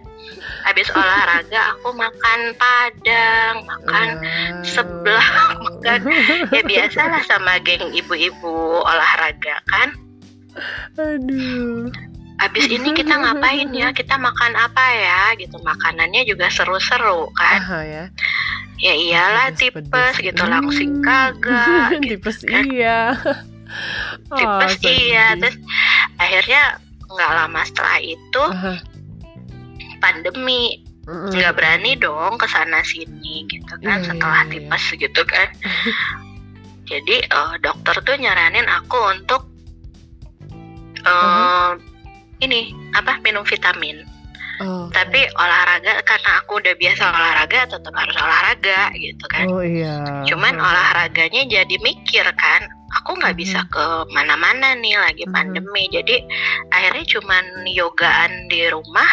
habis 0.64 0.88
olahraga 0.96 1.60
aku 1.76 1.92
makan 1.92 2.40
padang 2.56 3.54
makan 3.68 4.08
Wow. 4.22 4.64
sebelah 4.64 5.28
makan 5.60 6.00
ya 6.54 6.62
biasalah 6.64 7.22
sama 7.26 7.58
geng 7.60 7.92
ibu-ibu 7.92 8.80
olahraga 8.80 9.60
kan 9.68 9.88
Aduh. 11.00 11.88
Habis 12.42 12.66
ini 12.66 12.90
kita 12.90 13.14
ngapain 13.14 13.70
ya 13.70 13.94
kita 13.94 14.18
makan 14.18 14.52
apa 14.52 14.82
ya 14.92 15.22
gitu 15.38 15.54
makanannya 15.62 16.26
juga 16.26 16.50
seru-seru 16.50 17.30
kan 17.32 17.62
Aha 17.62 17.80
ya. 17.86 18.04
ya 18.82 18.92
iyalah 18.92 19.54
tipes 19.54 20.14
gitu 20.18 20.42
langsing 20.42 20.98
Hmm. 20.98 21.06
kagak 21.06 21.88
gitu 22.02 22.18
Tipes 22.18 22.38
kan. 22.42 22.62
iya. 22.66 23.00
tipes 24.36 24.74
Oh, 24.76 24.90
iya 24.90 25.26
terus 25.38 25.56
akhirnya 26.18 26.62
nggak 27.06 27.30
lama 27.32 27.60
setelah 27.62 27.98
itu 28.00 28.42
Aha. 28.50 28.74
pandemi 29.98 30.82
nggak 31.02 31.54
berani 31.54 31.94
dong 31.94 32.38
ke 32.38 32.46
sana 32.46 32.82
sini 32.82 33.46
gitu 33.46 33.74
kan 33.80 34.02
Iya, 34.02 34.06
setelah 34.12 34.42
iya, 34.42 34.50
iya. 34.50 34.52
tipes 34.66 34.84
gitu 34.98 35.22
kan 35.24 35.48
jadi 36.90 37.16
eh, 37.22 37.52
dokter 37.60 37.96
tuh 38.02 38.16
nyaranin 38.18 38.66
aku 38.66 38.98
untuk 39.14 39.42
eh 41.02 41.10
Uh-huh. 41.10 41.91
Ini 42.42 42.60
apa 42.92 43.22
minum 43.22 43.42
vitamin 43.42 44.02
Oh, 44.60 44.86
tapi 44.94 45.18
olahraga 45.34 46.04
karena 46.06 46.38
aku 46.38 46.60
udah 46.62 46.76
biasa 46.76 47.02
olahraga 47.08 47.66
tetap 47.66 47.94
harus 47.98 48.14
olahraga 48.14 48.94
gitu 48.94 49.24
kan 49.26 49.48
Oh 49.48 49.64
iya. 49.64 50.22
cuman 50.22 50.54
Oh. 50.54 50.62
olahraganya 50.62 51.42
jadi 51.48 51.76
mikir 51.82 52.22
kan 52.36 52.62
aku 52.94 53.16
nggak 53.16 53.34
bisa 53.34 53.64
ke 53.66 53.84
mana-mana 54.12 54.76
nih 54.78 54.94
lagi 54.94 55.24
Mhm. 55.26 55.34
pandemi 55.34 55.88
jadi 55.90 56.20
akhirnya 56.68 57.04
cuman 57.10 57.44
yogaan 57.66 58.32
di 58.46 58.68
rumah 58.70 59.08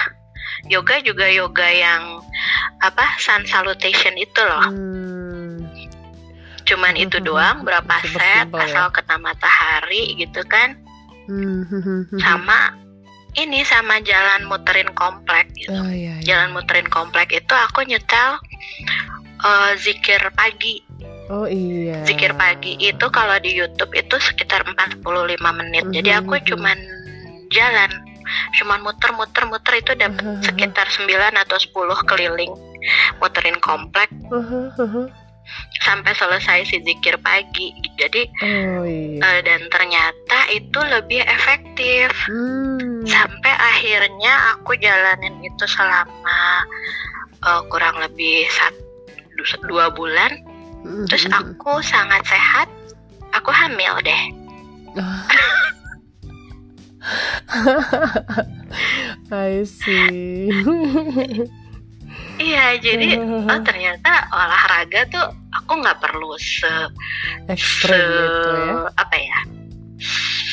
yoga 0.67 1.01
juga 1.01 1.25
yoga 1.25 1.65
yang 1.65 2.19
apa 2.83 3.07
sun 3.17 3.41
salutation 3.47 4.13
itu 4.19 4.41
loh 4.43 4.69
Hmm. 4.69 5.65
cuman 6.67 6.93
itu 6.93 7.17
doang 7.23 7.65
berapa 7.65 7.95
Super 8.05 8.21
set 8.21 8.45
simple 8.45 8.59
ya. 8.59 8.65
asal 8.69 8.85
kena 8.93 9.17
matahari 9.17 10.13
gitu 10.13 10.45
kan 10.45 10.77
Hmm, 11.25 11.63
hmm, 11.63 11.81
hmm, 11.81 12.01
hmm. 12.11 12.19
sama 12.21 12.75
ini 13.35 13.61
sama 13.61 14.01
jalan 14.01 14.45
muterin 14.45 14.89
komplek 14.93 15.45
gitu 15.53 15.69
Oh 15.71 15.85
iya. 15.85 16.17
iya. 16.17 16.25
jalan 16.25 16.49
muterin 16.51 16.87
komplek 16.87 17.29
itu 17.31 17.53
aku 17.53 17.83
nyetel 17.83 18.39
eh, 19.39 19.71
zikir 19.77 20.21
pagi 20.33 20.81
Oh 21.29 21.45
iya. 21.45 22.01
zikir 22.03 22.33
pagi 22.33 22.73
itu 22.75 23.05
kalau 23.09 23.37
di 23.37 23.53
YouTube 23.53 23.93
itu 23.93 24.17
sekitar 24.19 24.65
45 24.65 25.05
menit 25.53 25.85
jadi 25.91 26.19
aku 26.19 26.35
Mhm. 26.35 26.45
cuman 26.47 26.77
jalan 27.49 27.91
cuman 28.55 28.79
muter-muter-muter 28.81 29.73
itu 29.75 29.93
dapat 29.93 30.21
Mhm. 30.21 30.41
sekitar 30.43 30.85
9 30.87 31.33
atau 31.35 31.57
10 31.57 32.01
keliling 32.03 32.53
muterin 33.17 33.57
komplek 33.59 34.09
Aha, 34.27 34.73
aha. 34.75 35.01
Sampai 35.79 36.11
selesai 36.11 36.67
si 36.67 36.77
zikir 36.83 37.15
pagi 37.19 37.71
jadi 37.95 38.23
Oh 38.43 38.83
iya. 38.83 39.19
eh, 39.23 39.39
dan 39.43 39.61
ternyata 39.67 40.39
itu 40.51 40.79
lebih 40.79 41.23
efektif 41.23 42.11
Hmm. 42.27 43.03
sampai 43.03 43.53
akhirnya 43.55 44.53
aku 44.53 44.75
jalanin 44.75 45.39
itu 45.39 45.65
selama 45.65 46.41
eh, 47.39 47.61
kurang 47.67 47.95
lebih 47.99 48.43
satu 48.51 48.83
dua 49.65 49.87
bulan 49.89 50.31
Hmm, 50.79 51.03
terus 51.11 51.27
aku 51.27 51.83
sangat 51.83 52.23
sehat 52.23 52.67
aku 53.31 53.51
hamil 53.51 53.99
deh 53.99 54.23
I 59.31 59.63
see. 59.63 60.49
iya 62.39 62.79
jadi 62.79 63.19
oh 63.51 63.59
ternyata 63.61 64.11
olahraga 64.31 65.01
tuh 65.11 65.27
aku 65.51 65.71
nggak 65.77 65.97
perlu 65.97 66.33
se, 66.37 66.73
se 67.55 67.89
gitu 67.89 68.49
ya. 68.51 68.85
apa 68.93 69.15
ya 69.15 69.39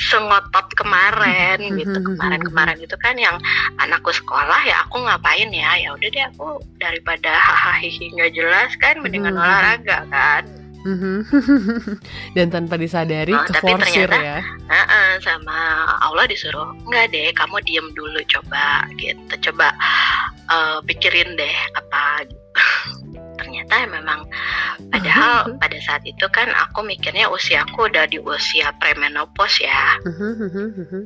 sengotot 0.07 0.67
kemarin 0.75 1.59
gitu 1.75 1.99
kemarin 1.99 2.41
kemarin 2.41 2.79
itu 2.79 2.97
kan 2.97 3.15
yang 3.15 3.37
anakku 3.77 4.11
sekolah 4.11 4.63
ya 4.63 4.83
aku 4.83 5.03
ngapain 5.03 5.51
ya 5.51 5.75
ya 5.77 5.93
udah 5.93 6.09
deh 6.09 6.25
aku 6.29 6.47
daripada 6.77 7.31
hahaha 7.33 7.83
nggak 7.85 8.33
jelas 8.33 8.71
kan 8.79 8.99
mendingan 8.99 9.35
Mhm. 9.35 9.43
olahraga 9.43 9.99
kan 10.09 10.45
Mhm. 10.87 11.27
Dan 12.39 12.47
tanpa 12.47 12.79
disadari 12.79 13.35
Oh, 13.35 13.43
tapi 13.43 13.75
keforsir 13.75 14.07
ternyata- 14.07 14.23
ya. 14.23 14.39
Heeh, 14.71 15.19
sama 15.19 15.59
Allah 15.99 16.31
disuruh 16.31 16.79
enggak 16.87 17.11
deh 17.11 17.35
kamu 17.35 17.59
diem 17.67 17.91
dulu 17.91 18.23
coba 18.25 18.87
gitu 18.95 19.35
coba 19.51 19.75
eh, 20.47 20.79
pikirin 20.87 21.35
deh 21.35 21.57
apa 21.75 22.23
gitu 22.23 22.39
ternyata 23.57 23.89
memang 23.89 24.21
padahal 24.93 25.57
pada 25.57 25.79
saat 25.81 26.05
itu 26.05 26.29
kan 26.29 26.45
aku 26.53 26.85
mikirnya 26.85 27.25
usiaku 27.33 27.89
udah 27.89 28.05
di 28.05 28.21
usia 28.21 28.69
premenopause 28.77 29.65
ya 29.65 29.97
Mhm, 30.05 30.33
mhm, 30.45 30.67
mhm. 30.77 31.03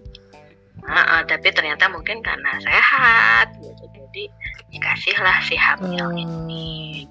Heeh, 0.81 1.21
tapi 1.31 1.49
ternyata 1.55 1.87
mungkin 1.87 2.19
karena 2.27 2.59
sehat 2.59 3.55
gitu 3.55 3.85
jadi 3.87 4.25
dikasihlah 4.75 5.39
si 5.47 5.55
hamil 5.55 6.11
Oh. 6.11 6.19
ini 6.19 7.07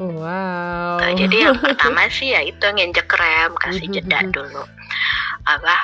Wow. 0.00 0.98
Tuh, 0.98 1.12
jadi 1.20 1.36
yang 1.52 1.56
pertama 1.62 2.08
sih 2.08 2.32
ya 2.32 2.40
itu 2.40 2.64
nginjek 2.64 3.06
rem 3.12 3.52
kasih 3.60 3.84
Mhm, 3.84 3.94
jeda 4.00 4.18
mhm. 4.24 4.32
dulu 4.32 4.62
apa 5.44 5.76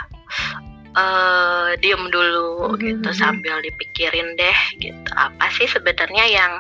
eh 0.91 1.69
diem 1.79 2.09
dulu 2.09 2.75
gitu 2.81 3.13
sambil 3.13 3.61
dipikirin 3.61 4.35
deh 4.35 4.59
gitu 4.81 5.11
apa 5.15 5.47
sih 5.53 5.69
sebenarnya 5.69 6.25
yang 6.27 6.53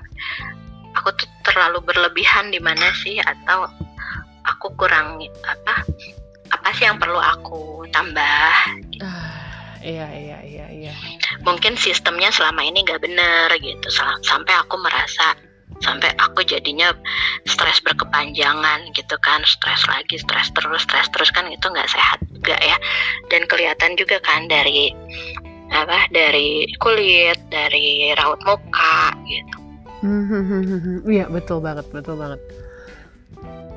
aku 0.96 1.08
tuh 1.14 1.28
terlalu 1.46 1.82
berlebihan 1.84 2.50
di 2.50 2.60
mana 2.62 2.90
sih? 3.00 3.18
Atau 3.20 3.68
aku 4.46 4.74
kurang 4.76 5.20
apa 5.46 5.84
apa 6.50 6.68
sih 6.74 6.84
yang 6.86 6.98
perlu 6.98 7.18
aku 7.18 7.86
tambah? 7.94 8.50
Ah, 9.00 9.78
iya 9.82 10.08
iya 10.10 10.38
iya 10.42 10.66
iya. 10.70 10.92
mungkin 11.46 11.78
sistemnya 11.78 12.28
selama 12.34 12.66
ini 12.66 12.82
nggak 12.82 13.00
bener 13.00 13.48
gitu. 13.62 13.88
Sampai 14.26 14.52
aku 14.58 14.76
merasa 14.82 15.38
sampai 15.80 16.12
aku 16.20 16.44
jadinya 16.44 16.92
stres 17.46 17.80
berkepanjangan 17.86 18.90
gitu 18.92 19.16
kan. 19.22 19.40
Stres 19.46 19.86
lagi 19.86 20.18
stres 20.18 20.50
terus 20.52 20.82
stres 20.84 21.08
terus 21.14 21.30
kan 21.30 21.46
itu 21.48 21.64
nggak 21.64 21.88
sehat 21.88 22.18
juga 22.34 22.58
ya. 22.58 22.76
Dan 23.30 23.46
kelihatan 23.46 23.94
juga 23.94 24.18
kan 24.20 24.50
dari 24.50 24.90
apa 25.70 26.10
dari 26.10 26.66
kulit 26.82 27.38
dari 27.46 28.10
raut 28.18 28.42
muka 28.42 29.14
gitu 29.30 29.59
Iya 31.14 31.28
betul 31.28 31.60
banget 31.60 31.86
betul 31.90 32.16
banget. 32.16 32.40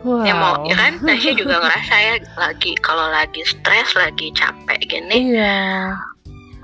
Wow. 0.03 0.27
ya 0.27 0.35
mau 0.35 0.67
ya 0.67 0.75
kan 0.75 0.99
Tasya 0.99 1.31
juga 1.31 1.63
ngerasa 1.63 1.95
ya 1.95 2.13
lagi 2.35 2.75
kalau 2.83 3.07
lagi 3.07 3.39
stres 3.47 3.95
lagi 3.95 4.35
capek 4.35 4.79
gini 4.83 5.31
Iya. 5.31 5.95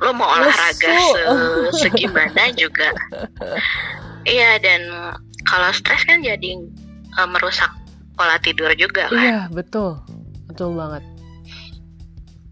lo 0.04 0.12
mau 0.12 0.28
olahraga 0.28 0.92
se 0.92 1.24
segimana 1.88 2.52
juga 2.52 2.92
iya 4.28 4.60
dan 4.60 4.84
kalau 5.48 5.72
stres 5.72 6.04
kan 6.04 6.20
jadi 6.20 6.60
eh, 7.16 7.28
merusak 7.32 7.72
pola 8.20 8.36
tidur 8.44 8.76
juga 8.76 9.08
kan 9.08 9.16
Iya 9.16 9.40
betul 9.50 10.04
betul 10.52 10.76
banget. 10.76 11.04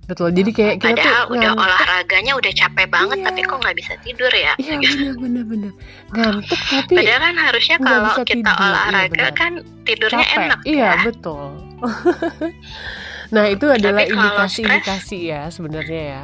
Betul 0.08 0.32
jadi 0.32 0.50
kayak 0.50 0.76
kita 0.78 0.88
tuh 0.88 0.96
Padahal 0.98 1.24
udah 1.28 1.52
ngantuk. 1.52 1.66
olahraganya 1.68 2.34
udah 2.34 2.52
capek 2.54 2.88
banget 2.88 3.18
Iya. 3.18 3.26
tapi 3.28 3.40
kok 3.44 3.58
nggak 3.58 3.76
bisa 3.76 3.94
tidur 4.02 4.32
ya? 4.32 4.54
iya 4.58 4.76
bener 4.78 5.14
bener 5.14 5.44
bener. 5.44 5.72
Ngantuk 6.10 6.60
tapi 6.66 6.94
Padahal 6.96 7.22
kan 7.22 7.36
harusnya 7.38 7.78
kalau 7.78 8.00
kita 8.16 8.24
tidur, 8.26 8.56
iya 8.56 8.66
olahraga 8.66 9.12
benar. 9.12 9.32
kan 9.34 9.52
tidurnya 9.84 10.26
capek. 10.26 10.40
enak 10.42 10.60
iya 10.66 10.80
ya. 10.90 10.92
betul. 11.04 11.46
Nah 13.28 13.44
itu 13.46 13.68
adalah 13.68 14.04
indikasi-indikasi 14.04 15.18
ya 15.28 15.42
sebenarnya 15.48 16.02
ya. 16.10 16.22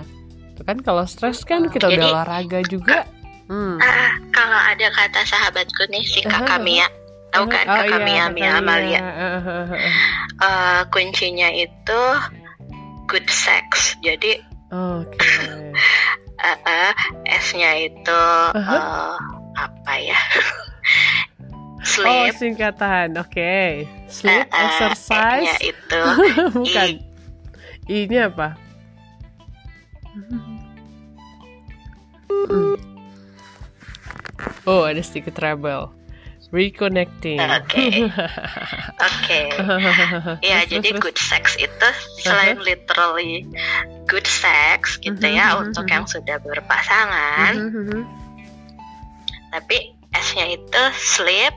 Itu 0.50 0.64
kan 0.64 0.80
kalau 0.80 1.04
stres 1.04 1.44
kan 1.44 1.68
kita 1.68 1.86
Jadi- 1.86 2.00
udah 2.00 2.08
olahraga 2.16 2.60
juga. 2.64 3.04
Hmm. 3.44 3.76
Ah, 3.78 4.16
kalau 4.32 4.56
ada 4.56 4.88
kata 4.90 5.20
sahabatku 5.22 5.84
nih 5.90 6.00
si 6.02 6.24
kakak 6.24 6.64
Mia, 6.64 6.88
tahu 7.30 7.44
kan 7.46 7.66
Oh, 7.66 7.76
kakak 7.76 8.00
iya, 8.00 8.08
Mia 8.08 8.26
Mia 8.32 8.52
Amalia. 8.56 9.02
Eh, 10.40 10.82
kuncinya 10.88 11.52
itu 11.52 12.02
good 13.14 13.30
sex. 13.30 13.94
Jadi 14.02 14.42
Oke. 14.74 15.22
eh, 16.50 16.58
eh, 16.66 16.94
S-nya 17.38 17.78
itu 17.78 18.24
Aha. 18.58 18.74
eh, 18.74 19.16
apa 19.62 19.94
ya? 20.02 20.18
Oh, 21.84 22.24
Sleep. 22.32 22.40
singkatan. 22.40 23.12
Oke. 23.20 23.84
Sleep, 24.08 24.32
eh, 24.32 24.48
eh, 24.48 24.64
exercise. 24.66 25.44
E-nya 25.44 25.58
itu 25.60 26.02
Bukan. 26.64 26.90
I-nya 27.92 28.32
apa? 28.32 28.56
Hmm. 30.16 30.64
Oh, 34.64 34.88
ada 34.88 35.04
sedikit 35.04 35.36
treble. 35.36 35.92
Reconnecting. 36.54 37.42
Oke. 37.42 37.86
Oke. 39.02 39.42
Ya, 40.46 40.62
Terus, 40.64 40.70
jadi 40.70 40.90
terus, 40.94 41.02
good 41.02 41.18
sex 41.18 41.58
itu 41.58 41.88
selain 42.22 42.62
literally 42.62 43.42
good 44.06 44.28
sex 44.30 45.02
gitu 45.02 45.18
Mhm, 45.18 45.34
ya 45.34 45.58
mhm, 45.58 45.72
untuk 45.72 45.86
yang 45.90 46.06
sudah 46.06 46.38
berpasangan, 46.44 47.54
tapi 49.50 49.98
S-nya 50.14 50.46
itu 50.54 50.82
sleep, 50.94 51.54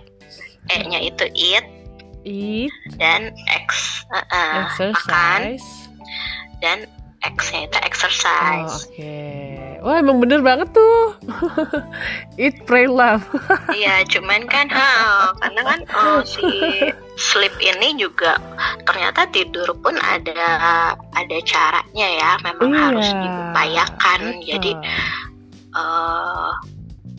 E-nya 0.72 1.00
itu 1.04 1.24
eat 1.37 1.66
Eat, 2.24 2.72
dan 2.96 3.37
X 3.68 4.02
uh, 4.11 4.24
uh, 4.32 4.64
makan 4.80 5.61
dan 6.64 6.88
X-nya 7.22 7.66
itu 7.68 7.76
Oh, 7.76 7.87
exercise. 7.87 8.87
oke. 8.87 9.18
Wah, 9.80 10.00
emang 10.00 10.18
bener 10.22 10.40
banget 10.40 10.72
tuh. 10.72 11.16
Eat, 12.40 12.64
pray, 12.64 12.88
love. 12.88 13.24
Iya, 13.76 14.08
cuman 14.08 14.48
kan 14.48 14.66
ha, 14.72 15.30
karena 15.36 15.62
kan 15.62 15.80
oh, 15.92 16.20
si 16.24 16.42
sleep 17.20 17.52
ini 17.60 17.96
juga 18.00 18.40
ternyata 18.88 19.28
tidur 19.28 19.68
pun 19.84 19.96
ada 20.00 20.42
ada 21.12 21.36
caranya 21.44 22.08
ya, 22.08 22.30
memang 22.40 22.72
harus 22.72 23.08
Iya, 23.12 23.20
diupayakan. 23.20 24.20
Jadi 24.42 24.70
Betul. 24.72 25.76
eh, 25.76 26.50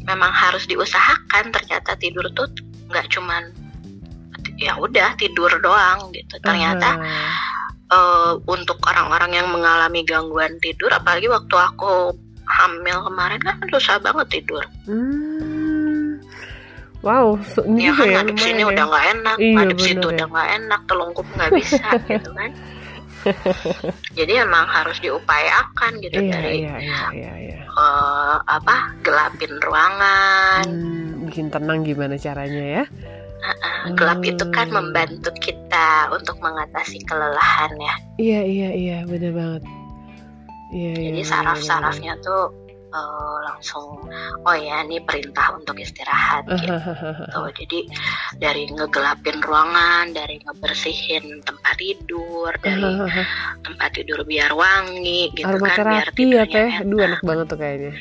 memang 0.07 0.31
harus 0.31 0.63
diusahakan 0.65 1.51
ternyata 1.51 1.93
tidur 1.99 2.25
tuh 2.33 2.47
nggak 2.87 3.11
cuman 3.11 3.51
ya 4.57 4.73
udah 4.79 5.13
tidur 5.19 5.51
doang 5.59 6.09
gitu 6.15 6.39
ternyata 6.41 6.97
Aha. 6.97 7.29
eh, 7.91 8.33
untuk 8.47 8.79
orang-orang 8.87 9.35
yang 9.35 9.47
mengalami 9.51 10.01
gangguan 10.07 10.55
tidur 10.63 10.89
apalagi 10.89 11.27
waktu 11.27 11.53
aku 11.53 12.15
hamil 12.49 12.97
kemarin 13.03 13.39
kan 13.39 13.55
susah 13.69 13.99
banget 13.99 14.27
tidur 14.33 14.63
Hmm. 14.83 16.17
Wow, 16.99 17.37
so- 17.45 17.61
ini 17.63 17.87
ya 17.87 17.93
kan 17.93 18.03
ya 18.03 18.13
ngadep 18.19 18.37
sini 18.37 18.51
lumayan 18.57 18.67
udah 18.67 18.83
ya. 18.83 18.89
nggak 18.89 19.05
enak 19.13 19.37
Iya, 19.37 19.53
ngadep 19.53 19.79
situ 19.79 20.01
ya. 20.01 20.11
udah 20.11 20.27
nggak 20.27 20.49
enak 20.57 20.81
telungkup 20.85 21.27
nggak 21.29 21.51
bisa 21.53 21.87
gitu 22.09 22.29
kan 22.33 22.51
jadi 24.13 24.33
emang 24.41 24.65
harus 24.65 24.97
diupayakan 24.97 25.91
gitu 25.99 26.15
Iya, 26.15 26.31
dari 26.33 26.53
iya, 26.57 26.75
iya, 26.79 26.99
iya, 27.11 27.33
iya. 27.37 27.59
eh, 27.67 28.35
apa 28.41 28.75
gelapin 28.99 29.53
ruangan 29.61 30.65
Hmm, 30.65 31.27
bikin 31.27 31.47
tenang 31.47 31.83
gimana 31.83 32.15
caranya 32.15 32.65
ya? 32.81 32.83
Uh, 33.37 33.93
gelap 33.93 34.17
itu 34.23 34.43
kan 34.49 34.65
Hmm. 34.65 34.81
membantu 34.81 35.29
kita 35.37 35.87
untuk 36.09 36.35
mengatasi 36.37 36.97
kelelahan 37.05 37.69
ya. 37.77 37.93
Iya, 38.17 38.41
iya, 38.43 38.69
iya, 38.73 38.97
bener 39.05 39.29
banget. 39.29 39.61
Iya, 40.71 40.91
iya. 40.91 41.03
Jadi 41.11 41.21
bener, 41.23 41.31
saraf-sarafnya 41.31 42.13
tuh 42.19 42.51
uh, 42.91 43.37
langsung 43.43 43.99
oh 44.43 44.55
ya 44.55 44.83
ini 44.83 44.99
perintah 45.03 45.55
untuk 45.55 45.75
istirahat 45.79 46.43
gitu. 46.61 47.41
Jadi 47.63 47.79
dari 48.39 48.67
ngegelapin 48.71 49.39
ruangan, 49.43 50.11
dari 50.11 50.39
ngebersihin 50.43 51.43
tempat 51.43 51.75
tidur, 51.79 52.51
dari 52.59 52.83
tempat 53.65 53.89
tidur 53.95 54.23
biar 54.27 54.51
wangi 54.55 55.31
gitu 55.35 55.55
kan 55.55 55.77
biar 55.87 56.07
ya 56.07 56.15
tidurnya 56.15 56.47
teh, 56.47 56.71
enak. 56.71 56.83
aduh 56.83 56.99
enak 57.03 57.21
banget 57.23 57.45
tuh 57.47 57.59
kayaknya. 57.59 57.93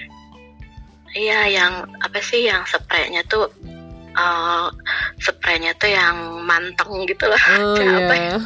Iya, 1.16 1.40
yang 1.48 1.72
apa 2.04 2.20
sih 2.20 2.44
yang 2.44 2.68
spraynya 2.68 3.24
tuh 3.24 3.48
uh, 4.20 4.68
spraynya 5.16 5.72
tuh 5.80 5.88
yang 5.88 6.44
manteng 6.44 7.08
gitu 7.08 7.24
loh. 7.24 7.40
Oh 7.56 7.78
apa 7.78 8.14
iya. 8.14 8.36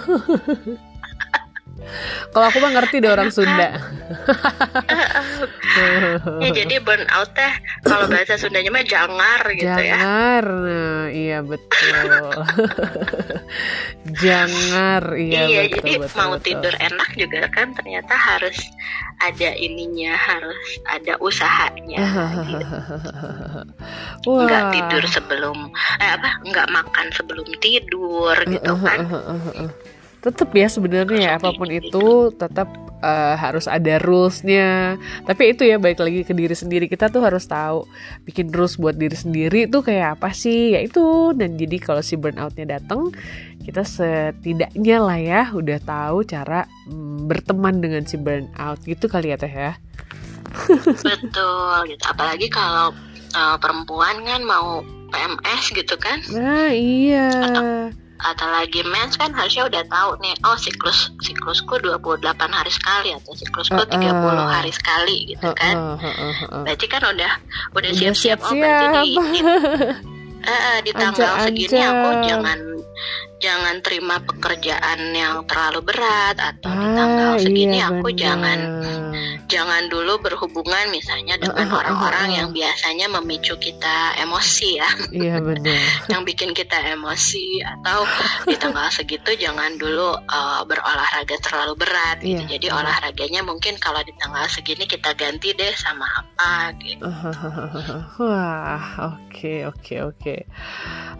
Kalau 2.30 2.46
aku 2.52 2.58
mah 2.60 2.72
ngerti 2.76 2.96
deh 3.00 3.10
orang 3.10 3.32
Sunda. 3.32 3.80
Ya 6.40 6.48
jadi 6.52 6.74
burnout 6.82 7.30
teh 7.32 7.52
kalau 7.86 8.06
bahasa 8.10 8.36
Sundanya 8.36 8.70
mah 8.70 8.84
jangar 8.84 9.40
gitu 9.56 9.66
ya. 9.66 9.96
Jangar, 9.96 10.44
nah, 10.44 11.04
iya 11.08 11.38
betul. 11.40 12.10
Jangar, 14.20 15.02
iya, 15.16 15.40
Iya, 15.46 15.60
betul, 15.66 15.74
jadi 15.80 15.92
betul, 16.04 16.16
mau 16.18 16.32
betul. 16.36 16.44
tidur 16.46 16.74
enak 16.76 17.10
juga 17.16 17.40
kan 17.54 17.66
ternyata 17.74 18.14
harus 18.14 18.58
ada 19.20 19.50
ininya, 19.56 20.16
harus 20.16 20.60
ada 20.88 21.12
usahanya. 21.20 22.00
gitu. 22.50 22.66
Wah. 24.28 24.44
Nggak 24.44 24.64
tidur 24.76 25.02
sebelum 25.08 25.58
eh 26.00 26.10
apa? 26.16 26.40
Nggak 26.44 26.68
makan 26.72 27.06
sebelum 27.14 27.48
tidur 27.60 28.36
gitu 28.48 28.72
kan. 28.80 28.98
Tetap 30.20 30.52
ya 30.52 30.68
sebenarnya 30.68 31.18
ya 31.18 31.30
apa 31.40 31.56
pun 31.56 31.68
itu 31.72 32.28
tetap 32.36 32.68
eh, 33.00 33.34
harus 33.40 33.64
ada 33.64 33.96
rulesnya. 33.96 35.00
Tapi 35.24 35.56
itu 35.56 35.64
ya 35.64 35.80
baik 35.80 36.00
lagi 36.00 36.20
ke 36.28 36.36
diri 36.36 36.52
sendiri 36.52 36.86
kita 36.86 37.08
tuh 37.08 37.24
harus 37.24 37.48
tahu 37.48 37.88
bikin 38.28 38.52
rules 38.52 38.76
buat 38.76 38.96
diri 39.00 39.16
sendiri 39.16 39.64
tuh 39.72 39.80
kayak 39.80 40.20
apa 40.20 40.36
sih 40.36 40.76
ya 40.76 40.84
itu. 40.84 41.32
Dan 41.32 41.56
jadi 41.56 41.76
kalau 41.80 42.04
si 42.04 42.20
burnoutnya 42.20 42.76
datang 42.76 43.12
kita 43.64 43.84
setidaknya 43.84 44.96
lah 45.00 45.18
ya 45.20 45.42
udah 45.52 45.78
tahu 45.80 46.24
cara 46.28 46.68
mm, 46.88 47.28
berteman 47.28 47.80
dengan 47.80 48.04
si 48.04 48.20
burnout 48.20 48.80
gitu 48.84 49.08
kali 49.08 49.32
ya 49.32 49.40
teh 49.40 49.52
ya. 49.52 49.72
Betul 51.00 51.96
gitu. 51.96 52.04
Apalagi 52.04 52.52
kalau 52.52 52.92
eh, 53.32 53.56
perempuan 53.56 54.20
kan 54.28 54.44
mau 54.44 54.84
PMS 55.10 55.74
gitu 55.74 55.94
kan 55.98 56.22
Nah 56.30 56.70
iya. 56.70 57.28
atau 57.50 57.66
lagi 58.20 58.80
mens 58.84 59.16
kan 59.16 59.32
harusnya 59.32 59.64
udah 59.66 59.82
tahu 59.86 60.10
nih 60.20 60.34
oh 60.44 60.56
siklus 60.56 61.08
siklusku 61.20 61.80
28 61.80 62.20
hari 62.48 62.68
sekali 62.68 63.08
atau 63.12 63.32
siklusku 63.32 63.80
30 63.80 63.96
Uh-uh. 63.96 64.44
hari 64.46 64.70
sekali 64.70 65.32
gitu 65.32 65.48
kan 65.56 65.96
heeh. 65.96 66.34
berarti 66.64 66.86
kan 66.86 67.02
udah 67.02 67.32
udah 67.72 67.90
siap-siap 67.90 68.38
oh 68.40 68.52
berarti 68.52 68.86
di, 69.00 69.12
di- 69.16 69.44
eh, 70.40 70.78
di 70.80 70.92
tanggal 70.92 71.32
segini 71.42 71.80
aku 71.80 72.08
jangan 72.24 72.58
jangan 73.40 73.76
terima 73.80 74.16
pekerjaan 74.20 75.00
yang 75.12 75.40
terlalu 75.48 75.80
berat 75.80 76.36
atau 76.36 76.68
di 76.70 76.86
Ah, 76.86 76.92
tanggal 76.92 77.30
segini 77.40 77.80
iya 77.80 77.88
aku 77.88 78.08
benar. 78.08 78.20
jangan 78.20 78.58
jangan 79.50 79.90
dulu 79.90 80.22
berhubungan 80.22 80.88
misalnya 80.94 81.36
dengan 81.36 81.48
Uh, 81.50 81.66
uh, 81.66 81.66
uh, 81.66 81.80
orang-orang 81.82 82.26
uh, 82.30 82.32
uh. 82.32 82.38
yang 82.40 82.48
biasanya 82.54 83.06
memicu 83.10 83.58
kita 83.58 84.16
emosi 84.22 84.68
ya 84.78 84.90
Iya 85.10 85.34
benar. 85.42 85.80
yang 86.12 86.22
bikin 86.22 86.54
kita 86.54 86.78
emosi 86.94 87.60
atau 87.64 88.06
di 88.46 88.54
tanggal 88.54 88.86
segitu 88.94 89.34
jangan 89.34 89.74
dulu 89.76 90.14
uh, 90.14 90.62
berolahraga 90.64 91.36
terlalu 91.42 91.74
berat 91.74 92.22
gitu. 92.22 92.38
Iya. 92.46 92.56
Jadi 92.56 92.66
olahraganya 92.70 93.40
mungkin 93.42 93.76
kalau 93.82 94.00
di 94.06 94.14
tanggal 94.14 94.46
segini 94.46 94.86
kita 94.86 95.16
ganti 95.18 95.50
deh 95.56 95.74
sama 95.74 96.06
apa 96.06 96.76
gitu. 96.78 97.02
Wah, 98.22 99.16
oke 99.16 99.54
oke 99.66 99.94
oke. 100.14 100.36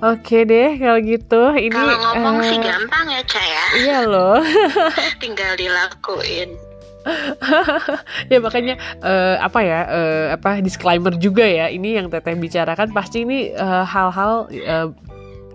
Oke 0.01 0.37
deh 0.47 0.79
kalau 0.79 0.99
gitu 1.03 1.43
ini 1.59 1.75
Kalau 1.77 1.97
ngomong 1.99 2.37
eh, 2.41 2.49
sih 2.49 2.59
gampang 2.63 3.07
ya, 3.11 3.23
Ca 3.27 3.43
ya. 3.43 3.65
Iya 3.81 3.99
loh. 4.09 4.41
Tinggal 5.23 5.59
dilakuin. 5.59 6.70
ya 8.33 8.39
makanya 8.41 8.75
eh, 9.01 9.37
apa 9.41 9.61
ya 9.65 9.81
eh, 9.89 10.27
apa 10.37 10.61
disclaimer 10.61 11.17
juga 11.17 11.45
ya 11.49 11.73
ini 11.73 11.97
yang 11.97 12.13
teteh 12.13 12.37
bicarakan 12.37 12.93
pasti 12.93 13.25
ini 13.25 13.53
eh, 13.53 13.85
hal-hal 13.89 14.49
eh, 14.53 14.89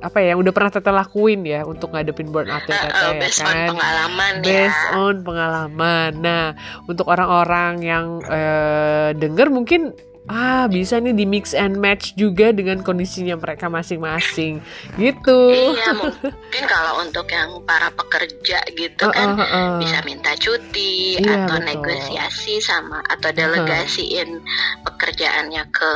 apa 0.05 0.21
ya 0.21 0.35
yang 0.35 0.39
udah 0.45 0.53
pernah 0.53 0.69
teteh 0.69 0.93
lakuin 0.93 1.41
ya 1.47 1.65
untuk 1.65 1.89
ngadepin 1.95 2.29
burnout 2.29 2.61
ya 2.69 2.75
Uh, 2.75 2.81
teteh 2.85 2.93
uh, 2.93 3.13
ya 3.15 3.17
based 3.17 3.41
on 3.41 3.49
kan 3.49 3.69
pengalaman 3.73 4.33
based 4.45 4.83
ya. 4.85 4.93
on 4.93 5.15
pengalaman 5.25 6.11
nah 6.21 6.45
untuk 6.85 7.05
orang-orang 7.09 7.73
yang 7.81 8.05
eh, 8.29 9.09
denger 9.17 9.47
mungkin 9.49 9.95
ah 10.25 10.65
bisa 10.65 10.97
nih 10.97 11.13
di 11.13 11.25
mix 11.29 11.53
and 11.53 11.77
match 11.77 12.17
juga 12.17 12.49
dengan 12.49 12.81
kondisinya 12.81 13.37
mereka 13.37 13.69
masing-masing 13.69 14.57
gitu 14.97 15.53
iya 15.53 15.93
mungkin 15.93 16.63
kalau 16.73 17.05
untuk 17.05 17.29
yang 17.29 17.61
para 17.61 17.93
pekerja 17.93 18.65
gitu 18.73 19.05
kan 19.13 19.37
uh, 19.37 19.41
uh, 19.41 19.45
uh. 19.45 19.71
bisa 19.77 20.01
minta 20.01 20.33
cuti 20.33 21.21
iya, 21.21 21.45
atau 21.45 21.61
betul. 21.61 21.69
negosiasi 21.69 22.57
sama 22.57 23.05
atau 23.05 23.29
delegasiin 23.29 24.29
uh. 24.41 24.81
pekerjaannya 24.89 25.63
ke 25.69 25.93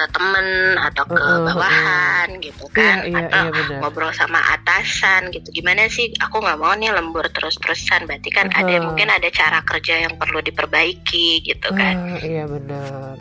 ke 0.00 0.06
temen 0.16 0.46
atau 0.80 1.04
ke 1.04 1.20
bawahan 1.20 2.28
gitu 2.40 2.64
iya, 2.72 2.76
kan 2.76 2.96
iya, 3.04 3.20
iya, 3.20 3.28
atau 3.28 3.44
iya, 3.52 3.78
ngobrol 3.84 4.12
sama 4.16 4.40
atasan 4.56 5.28
gitu. 5.28 5.52
Gimana 5.52 5.92
sih? 5.92 6.08
Aku 6.16 6.40
nggak 6.40 6.56
mau 6.56 6.72
nih 6.72 6.88
lembur 6.88 7.28
terus-terusan. 7.28 8.08
Berarti 8.08 8.30
kan 8.32 8.48
uh 8.48 8.58
ada 8.60 8.76
mungkin 8.84 9.08
ada 9.08 9.28
cara 9.32 9.64
kerja 9.64 10.04
yang 10.04 10.20
perlu 10.20 10.44
diperbaiki 10.44 11.40
gitu 11.48 11.68
kan. 11.72 11.96
uh, 11.96 12.20
iya 12.20 12.44
benar. 12.44 13.16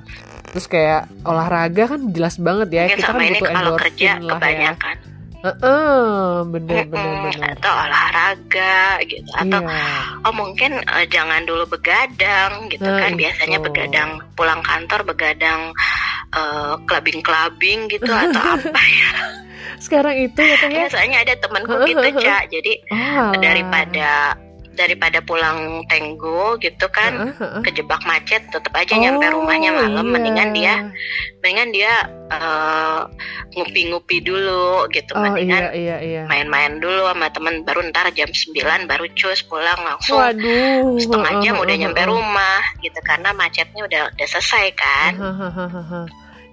Terus 0.51 0.65
kayak 0.67 1.07
olahraga 1.23 1.95
kan 1.95 2.01
jelas 2.11 2.35
banget 2.39 2.67
ya 2.75 2.83
mungkin 2.87 2.99
kita 2.99 3.11
kan 3.11 3.19
butuh 3.23 3.49
endorfin 3.51 3.87
lah 3.87 4.19
ya. 4.19 4.31
kebanyakan. 4.35 4.97
ya 4.99 5.18
Uh, 5.39 5.55
uh, 5.63 6.43
bener, 6.51 6.83
bener, 6.91 7.31
bener. 7.31 7.55
Atau 7.55 7.71
olahraga 7.71 8.99
gitu 9.07 9.31
Atau 9.31 9.63
yeah. 9.63 10.19
oh 10.27 10.35
mungkin 10.35 10.83
uh, 10.83 11.07
jangan 11.07 11.47
dulu 11.47 11.63
begadang 11.79 12.67
gitu 12.67 12.83
nah, 12.83 12.99
kan 12.99 13.15
Biasanya 13.15 13.63
itu. 13.63 13.65
begadang 13.71 14.19
pulang 14.35 14.59
kantor 14.67 15.07
begadang 15.07 15.71
uh, 16.35 16.75
clubbing-clubbing 16.83 17.87
gitu 17.87 18.11
Atau 18.11 18.43
apa 18.59 18.81
ya 18.83 19.11
Sekarang 19.79 20.19
itu 20.19 20.41
ya 20.43 20.55
teh 20.59 20.71
ya? 20.75 20.85
Soalnya 20.91 21.23
ada 21.23 21.33
temanku 21.39 21.87
gitu 21.87 22.03
Cak 22.19 22.51
Jadi 22.51 22.73
oh. 22.91 23.31
daripada 23.39 24.35
daripada 24.79 25.19
pulang 25.19 25.83
tenggo 25.91 26.55
gitu 26.63 26.87
kan 26.87 27.35
uh, 27.35 27.35
uh, 27.35 27.43
uh. 27.59 27.61
kejebak 27.67 27.99
macet 28.07 28.39
tetap 28.47 28.71
aja 28.71 28.95
oh, 28.95 28.99
nyampe 29.03 29.25
rumahnya 29.27 29.75
malam 29.75 30.07
iya. 30.07 30.13
mendingan 30.15 30.49
dia 30.55 30.73
mendingan 31.43 31.69
dia 31.75 31.93
uh, 32.31 33.03
ngupi-ngupi 33.59 34.23
dulu 34.23 34.87
gitu 34.95 35.11
oh, 35.19 35.19
mendingan 35.19 35.75
iya, 35.75 35.75
iya, 35.75 35.97
iya. 35.99 36.21
main-main 36.31 36.79
dulu 36.79 37.11
sama 37.11 37.27
temen 37.27 37.67
baru 37.67 37.83
ntar 37.91 38.07
jam 38.15 38.31
9 38.31 38.87
baru 38.87 39.05
cus 39.19 39.43
pulang 39.43 39.79
langsung 39.83 40.15
Waduh. 40.15 40.95
setengah 40.95 41.33
jam 41.43 41.55
uh, 41.55 41.59
uh, 41.59 41.63
udah 41.67 41.75
nyampe 41.75 42.01
rumah 42.07 42.61
gitu 42.79 42.99
karena 43.03 43.35
macetnya 43.35 43.83
udah 43.83 44.01
udah 44.15 44.27
selesai 44.31 44.65
kan 44.79 45.11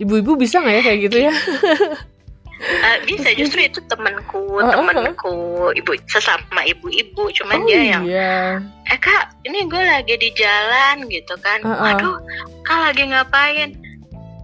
ibu-ibu 0.03 0.35
bisa 0.35 0.59
nggak 0.59 0.75
ya 0.75 0.83
kayak 0.83 0.99
gitu 1.07 1.19
ya 1.31 1.33
Uh, 2.57 3.05
bisa 3.05 3.37
justru 3.37 3.69
itu 3.69 3.85
temanku 3.85 4.57
oh, 4.57 4.73
temanku. 4.73 5.37
Ibu 5.77 5.93
sesama 6.09 6.65
ibu-ibu 6.65 7.29
cuman 7.37 7.61
oh, 7.61 7.67
dia 7.69 7.83
yang 7.85 8.05
iya. 8.09 8.65
eh 8.89 8.97
kak 8.97 9.37
ini 9.45 9.69
gue 9.69 9.83
lagi 9.85 10.17
di 10.17 10.33
jalan 10.33 11.05
gitu 11.13 11.37
kan. 11.45 11.61
Uh, 11.61 11.73
uh. 11.73 11.91
aduh 11.93 12.17
kak 12.65 12.81
lagi 12.81 13.03
ngapain? 13.13 13.77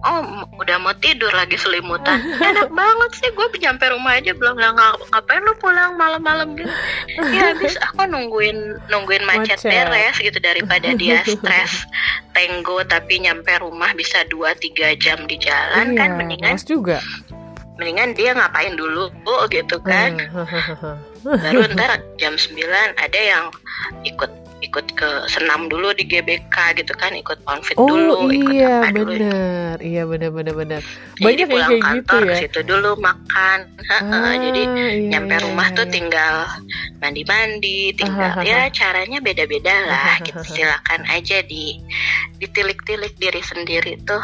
Oh 0.03 0.19
udah 0.59 0.77
mau 0.83 0.93
tidur 0.99 1.31
lagi 1.31 1.55
selimutan. 1.57 2.21
Enak 2.53 2.69
banget 2.69 3.11
sih 3.17 3.29
gue 3.33 3.47
nyampe 3.57 3.87
rumah 3.89 4.19
aja 4.19 4.35
belum 4.35 4.61
lah 4.61 4.75
ngapain 5.09 5.41
lu 5.41 5.55
pulang 5.57 5.97
malam-malam 5.97 6.53
gitu? 6.59 6.69
Ya 7.33 7.41
habis 7.55 7.79
aku 7.81 8.05
nungguin 8.05 8.77
nungguin 8.93 9.23
macet, 9.25 9.57
macet. 9.63 9.71
beres 9.73 10.15
gitu 10.21 10.37
daripada 10.37 10.91
dia 10.93 11.23
stres 11.33 11.87
tenggo 12.35 12.83
tapi 12.85 13.23
nyampe 13.23 13.57
rumah 13.57 13.95
bisa 13.97 14.21
2-3 14.27 15.01
jam 15.01 15.17
di 15.29 15.37
jalan 15.39 15.95
iya, 15.95 15.97
kan 15.97 16.09
mendingan 16.19 16.57
juga 16.61 16.99
mendingan 17.79 18.13
dia 18.13 18.31
ngapain 18.37 18.73
dulu 18.77 19.09
gitu 19.49 19.77
kan? 19.81 20.17
Baru 21.23 21.65
ntar 21.73 22.03
jam 22.19 22.35
9 22.37 22.59
ada 22.99 23.19
yang 23.19 23.45
ikut 24.05 24.31
ikut 24.63 24.95
ke 24.95 25.27
senam 25.27 25.67
dulu 25.67 25.91
di 25.91 26.07
GBK 26.07 26.79
gitu 26.79 26.93
kan? 26.95 27.11
Ikut 27.15 27.41
konfit 27.43 27.75
oh, 27.75 27.87
dulu 27.87 28.31
iya, 28.31 28.37
ikut 28.39 28.55
apa 28.55 28.87
bener. 28.91 29.03
dulu 29.03 29.31
iya 29.83 30.03
bener 30.07 30.29
bener 30.31 30.53
bener 30.55 30.81
banyak 31.19 31.37
jadi 31.37 31.43
pulang 31.45 31.69
kayak 31.69 31.77
gitu 31.77 31.85
kantor 31.85 32.21
gitu 32.21 32.25
ya? 32.25 32.33
ke 32.33 32.35
situ 32.41 32.59
dulu 32.65 32.91
makan. 32.97 33.59
Ah, 33.83 34.35
jadi 34.39 34.61
iya, 34.63 34.87
nyampe 35.11 35.35
iya, 35.35 35.43
rumah 35.43 35.67
iya. 35.69 35.77
tuh 35.77 35.87
tinggal 35.91 36.35
mandi 37.03 37.23
mandi 37.27 37.91
tinggal 37.99 38.31
ah, 38.39 38.47
ya 38.47 38.71
caranya 38.71 39.19
beda 39.19 39.43
beda 39.43 39.75
lah 39.91 40.15
gitu 40.23 40.39
silakan 40.39 41.03
aja 41.11 41.43
di 41.43 41.75
ditilik-tilik 42.39 43.11
diri 43.19 43.43
sendiri 43.43 43.99
tuh 44.07 44.23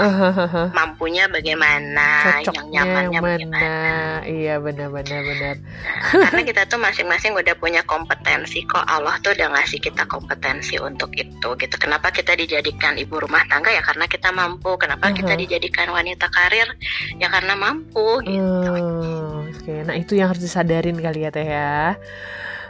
mampunya 0.71 1.27
bagaimana 1.27 2.39
Cocoknya 2.43 2.55
yang 2.55 2.67
nyamannya 2.71 3.19
mana. 3.19 3.27
bagaimana. 3.35 3.83
iya 4.27 4.55
benar 4.59 4.89
benar 4.91 5.19
benar. 5.23 5.55
Nah, 5.59 5.99
karena 6.27 6.41
kita 6.43 6.61
tuh 6.67 6.79
masing-masing 6.79 7.31
udah 7.35 7.55
punya 7.55 7.81
kompetensi 7.87 8.63
kok. 8.67 8.83
Allah 8.87 9.15
tuh 9.23 9.31
udah 9.35 9.47
ngasih 9.55 9.79
kita 9.79 10.03
kompetensi 10.05 10.75
untuk 10.79 11.11
itu 11.15 11.49
gitu. 11.55 11.75
Kenapa 11.79 12.11
kita 12.11 12.35
dijadikan 12.35 12.99
ibu 12.99 13.19
rumah 13.19 13.43
tangga? 13.47 13.71
Ya 13.71 13.83
karena 13.83 14.05
kita 14.07 14.29
mampu. 14.31 14.75
Kenapa 14.79 15.11
uh 15.11 15.17
kita 15.19 15.35
dijadikan 15.35 15.91
wanita 15.91 16.31
karir 16.31 16.78
ya 17.19 17.27
karena 17.27 17.53
mampu 17.59 18.23
gitu. 18.23 18.39
Hmm, 18.39 19.51
Oke, 19.51 19.63
okay. 19.63 19.79
nah 19.83 19.95
itu 19.95 20.15
yang 20.15 20.31
harus 20.31 20.43
disadarin 20.43 20.97
kali 20.99 21.27
ya 21.27 21.29
teh 21.31 21.47
ya. 21.47 21.99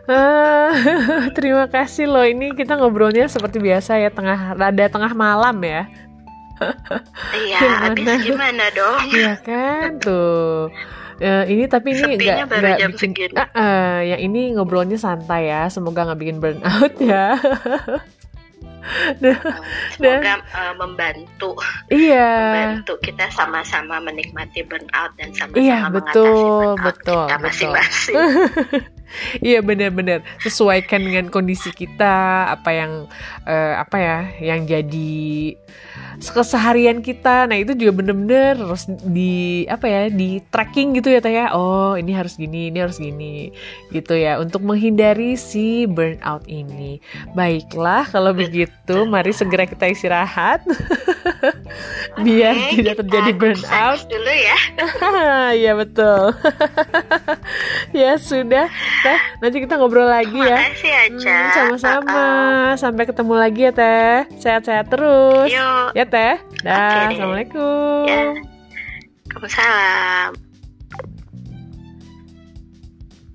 Uh, 0.09 0.73
terima 1.37 1.69
kasih 1.69 2.09
loh 2.09 2.25
ini 2.25 2.57
kita 2.57 2.73
ngobrolnya 2.81 3.29
seperti 3.29 3.61
biasa 3.61 4.01
ya 4.01 4.09
tengah 4.09 4.57
rada 4.57 4.85
tengah 4.89 5.13
malam 5.13 5.57
ya. 5.61 5.85
Iya, 7.33 7.59
habis 7.87 8.07
gimana 8.25 8.73
dong? 8.73 8.99
Iya 9.13 9.33
kan 9.45 10.01
tuh. 10.01 10.73
Uh, 11.19 11.43
ini 11.51 11.67
tapi 11.67 11.99
ini 11.99 12.15
nggak 12.15 12.47
nggak 12.47 12.95
bikin 12.95 13.35
uh, 13.35 13.43
uh, 13.51 13.99
yang 14.07 14.23
ini 14.23 14.55
ngobrolnya 14.55 14.95
santai 14.95 15.51
ya 15.51 15.67
semoga 15.67 16.07
nggak 16.07 16.15
bikin 16.15 16.39
burnout 16.39 16.95
ya 16.95 17.35
semoga 19.95 20.33
uh, 20.55 20.73
membantu. 20.77 21.55
Iya. 21.91 22.29
Membantu 22.51 22.93
kita 23.03 23.29
sama-sama 23.31 24.01
menikmati 24.01 24.65
burnout 24.65 25.11
dan 25.19 25.29
sama-sama 25.35 25.61
iya, 25.61 25.79
betul, 25.91 26.75
mengatasi 26.75 26.83
betul, 26.85 27.23
kita 27.27 27.35
masing-masing 27.41 28.17
Iya 29.39 29.59
benar-benar. 29.65 30.21
Sesuaikan 30.41 31.01
dengan 31.01 31.27
kondisi 31.33 31.73
kita 31.73 32.49
apa 32.53 32.69
yang 32.71 32.91
uh, 33.45 33.73
apa 33.81 33.97
ya 33.97 34.17
yang 34.41 34.69
jadi 34.69 35.55
keseharian 36.19 36.99
kita. 36.99 37.47
Nah 37.47 37.57
itu 37.57 37.73
juga 37.73 38.03
bener-bener 38.03 38.59
harus 38.59 38.85
di 39.07 39.63
apa 39.65 39.87
ya 39.87 40.01
di 40.11 40.43
tracking 40.51 40.97
gitu 40.99 41.09
ya 41.13 41.19
teh 41.23 41.33
ya. 41.33 41.55
Oh 41.55 41.95
ini 41.95 42.11
harus 42.13 42.35
gini 42.35 42.69
ini 42.69 42.79
harus 42.83 42.99
gini 42.99 43.53
gitu 43.93 44.13
ya 44.13 44.37
untuk 44.37 44.61
menghindari 44.65 45.39
si 45.39 45.87
burnout 45.87 46.45
ini. 46.45 46.99
Baiklah 47.33 48.07
kalau 48.09 48.35
begitu 48.35 49.07
mari 49.07 49.31
segera 49.31 49.65
kita 49.65 49.89
istirahat 49.89 50.61
biar 52.25 52.53
okay, 52.55 52.83
tidak 52.83 52.95
terjadi 53.05 53.31
burnout. 53.35 53.99
dulu 54.07 54.33
ya. 54.33 54.57
Iya 55.59 55.71
betul. 55.77 56.33
Ya 57.95 58.21
sudah. 58.21 58.69
Teh 59.01 59.19
nanti 59.41 59.57
kita 59.63 59.79
ngobrol 59.79 60.05
lagi 60.05 60.37
ya. 60.37 60.57
Makasih 60.61 60.91
ya 60.91 61.01
hmm, 61.09 61.51
sama-sama. 61.55 62.13
Uh 62.13 62.71
sampai 62.77 63.03
ketemu 63.09 63.33
lagi 63.33 63.61
ya 63.69 63.71
teh. 63.73 64.17
Sehat-sehat 64.37 64.87
terus. 64.93 65.49
Yuk. 65.49 65.89
ya 65.97 66.05
teh. 66.05 66.35
Dah 66.61 67.09
okay, 67.09 67.17
assalamualaikum. 67.17 68.03
Ya. 68.05 68.23
Waalaikumsalam 69.29 70.48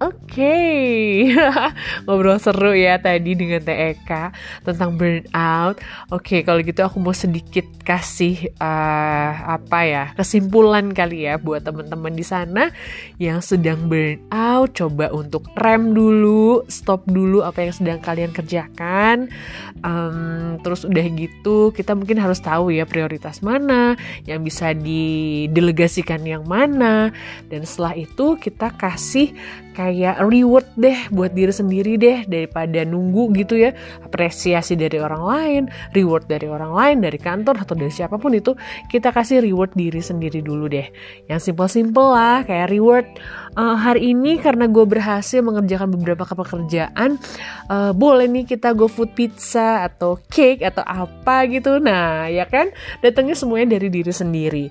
Oke, 0.05 0.37
okay. 0.37 1.33
ngobrol 2.05 2.37
seru 2.37 2.77
ya 2.77 3.01
tadi 3.01 3.33
dengan 3.33 3.65
TEK 3.65 4.37
tentang 4.61 5.01
burnout. 5.01 5.81
Oke, 6.13 6.21
okay, 6.21 6.41
kalau 6.45 6.61
gitu 6.61 6.85
aku 6.85 7.01
mau 7.01 7.17
sedikit 7.17 7.65
kasih 7.89 8.53
uh, 8.61 9.33
apa 9.57 9.79
ya 9.89 10.05
kesimpulan 10.13 10.93
kali 10.93 11.25
ya 11.25 11.41
buat 11.41 11.65
teman-teman 11.65 12.13
di 12.13 12.21
sana 12.21 12.69
yang 13.17 13.41
sedang 13.41 13.89
burnout. 13.89 14.77
Coba 14.77 15.09
untuk 15.09 15.49
rem 15.57 15.97
dulu, 15.97 16.69
stop 16.69 17.09
dulu 17.09 17.41
apa 17.41 17.65
yang 17.65 17.73
sedang 17.73 17.97
kalian 18.05 18.37
kerjakan. 18.37 19.33
Um, 19.81 20.61
terus 20.61 20.85
udah 20.85 21.07
gitu 21.17 21.73
kita 21.73 21.97
mungkin 21.97 22.21
harus 22.21 22.45
tahu 22.45 22.77
ya 22.77 22.85
prioritas 22.85 23.41
mana 23.41 23.97
yang 24.29 24.45
bisa 24.45 24.77
didelegasikan 24.77 26.21
yang 26.29 26.45
mana. 26.45 27.09
Dan 27.49 27.65
setelah 27.65 27.97
itu 27.97 28.37
kita 28.37 28.69
kasih 28.77 29.33
kayak 29.75 30.23
reward 30.23 30.65
deh 30.79 31.11
buat 31.11 31.35
diri 31.35 31.51
sendiri 31.51 31.99
deh 31.99 32.23
daripada 32.31 32.87
nunggu 32.87 33.35
gitu 33.35 33.59
ya. 33.59 33.75
Apresiasi 34.07 34.79
dari 34.79 35.03
orang 35.03 35.23
lain 35.27 35.63
reward 35.91 36.31
dari 36.31 36.47
orang 36.47 36.71
lain 36.71 36.97
dari 37.03 37.19
kantor 37.19 37.67
atau 37.67 37.75
dari 37.75 37.91
siapa 37.91 38.17
pun 38.17 38.33
itu 38.33 38.55
kita 38.87 39.11
kasih 39.11 39.43
reward 39.43 39.75
diri 39.75 39.99
sendiri 39.99 40.41
dulu 40.41 40.71
deh. 40.71 40.87
Yang 41.27 41.51
simple-simple 41.51 42.09
lah 42.15 42.47
kayak 42.47 42.71
reward. 42.71 43.07
Uh, 43.55 43.79
hari 43.79 44.11
ini 44.11 44.43
karena 44.43 44.67
gue 44.67 44.83
berhasil 44.83 45.39
mengerjakan 45.39 45.95
beberapa 45.95 46.27
pekerjaan 46.27 47.23
uh, 47.71 47.95
boleh 47.95 48.27
nih 48.27 48.51
kita 48.51 48.75
go 48.75 48.91
food 48.91 49.15
pizza 49.15 49.87
atau 49.87 50.19
cake 50.31 50.63
atau 50.63 50.83
apa 50.83 51.47
gitu. 51.51 51.79
Nah 51.79 52.27
ya 52.31 52.47
kan? 52.47 52.71
Datangnya 53.03 53.39
semuanya 53.39 53.79
dari 53.79 53.91
diri 53.91 54.11
sendiri. 54.11 54.65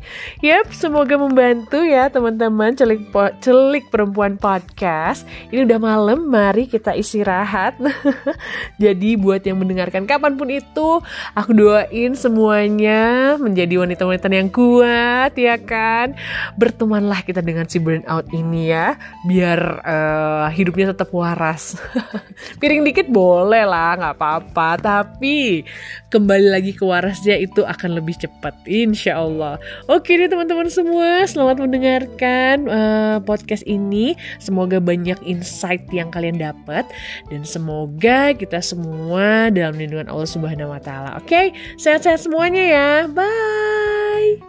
Yap 0.44 0.72
semoga 0.76 1.16
membantu 1.16 1.80
ya 1.84 2.12
teman-teman 2.12 2.76
celik 2.76 3.08
celik 3.40 3.88
perempuan 3.88 4.36
podcast 4.36 4.93
podcast. 4.94 5.26
Ini 5.50 5.66
udah 5.66 5.80
malam 5.82 6.30
mari 6.30 6.70
kita 6.70 6.94
istirahat. 6.94 7.82
Jadi 8.84 9.18
buat 9.18 9.42
yang 9.42 9.58
mendengarkan 9.58 10.06
kapan 10.06 10.38
pun 10.38 10.50
itu, 10.54 11.02
aku 11.34 11.52
doain 11.54 12.14
semuanya 12.14 13.34
menjadi 13.42 13.82
wanita-wanita 13.82 14.30
yang 14.30 14.54
kuat 14.54 15.34
ya 15.34 15.58
kan. 15.58 16.14
Bertemanlah 16.62 17.26
kita 17.26 17.42
dengan 17.42 17.66
si 17.66 17.82
burnout 17.82 18.30
ini 18.30 18.70
ya, 18.70 18.94
biar 19.26 19.60
uh, 19.82 20.48
hidupnya 20.54 20.94
tetap 20.94 21.10
waras. 21.10 21.74
Piring 22.62 22.86
dikit 22.86 23.10
boleh 23.10 23.66
lah, 23.66 23.98
nggak 23.98 24.16
apa-apa. 24.18 24.78
Tapi 24.78 25.66
kembali 26.14 26.48
lagi 26.54 26.78
ke 26.78 26.86
warasnya 26.86 27.42
itu 27.42 27.66
akan 27.66 27.98
lebih 27.98 28.14
cepat, 28.22 28.54
insya 28.70 29.18
Allah. 29.18 29.58
Oke 29.90 30.14
deh 30.14 30.30
teman-teman 30.30 30.70
semua, 30.70 31.26
selamat 31.26 31.58
mendengarkan 31.66 32.56
uh, 32.70 33.18
podcast 33.26 33.66
ini. 33.66 34.14
Semoga 34.38 34.83
banyak 34.84 35.18
insight 35.24 35.88
yang 35.90 36.12
kalian 36.12 36.38
dapat 36.38 36.86
dan 37.32 37.42
semoga 37.48 38.36
kita 38.36 38.60
semua 38.60 39.48
dalam 39.50 39.80
lindungan 39.80 40.12
Allah 40.12 40.30
Subhanahu 40.30 40.72
wa 40.76 40.82
taala. 40.84 41.16
Oke, 41.18 41.56
sehat-sehat 41.80 42.28
semuanya 42.28 42.64
ya. 42.64 42.90
Bye. 43.08 44.44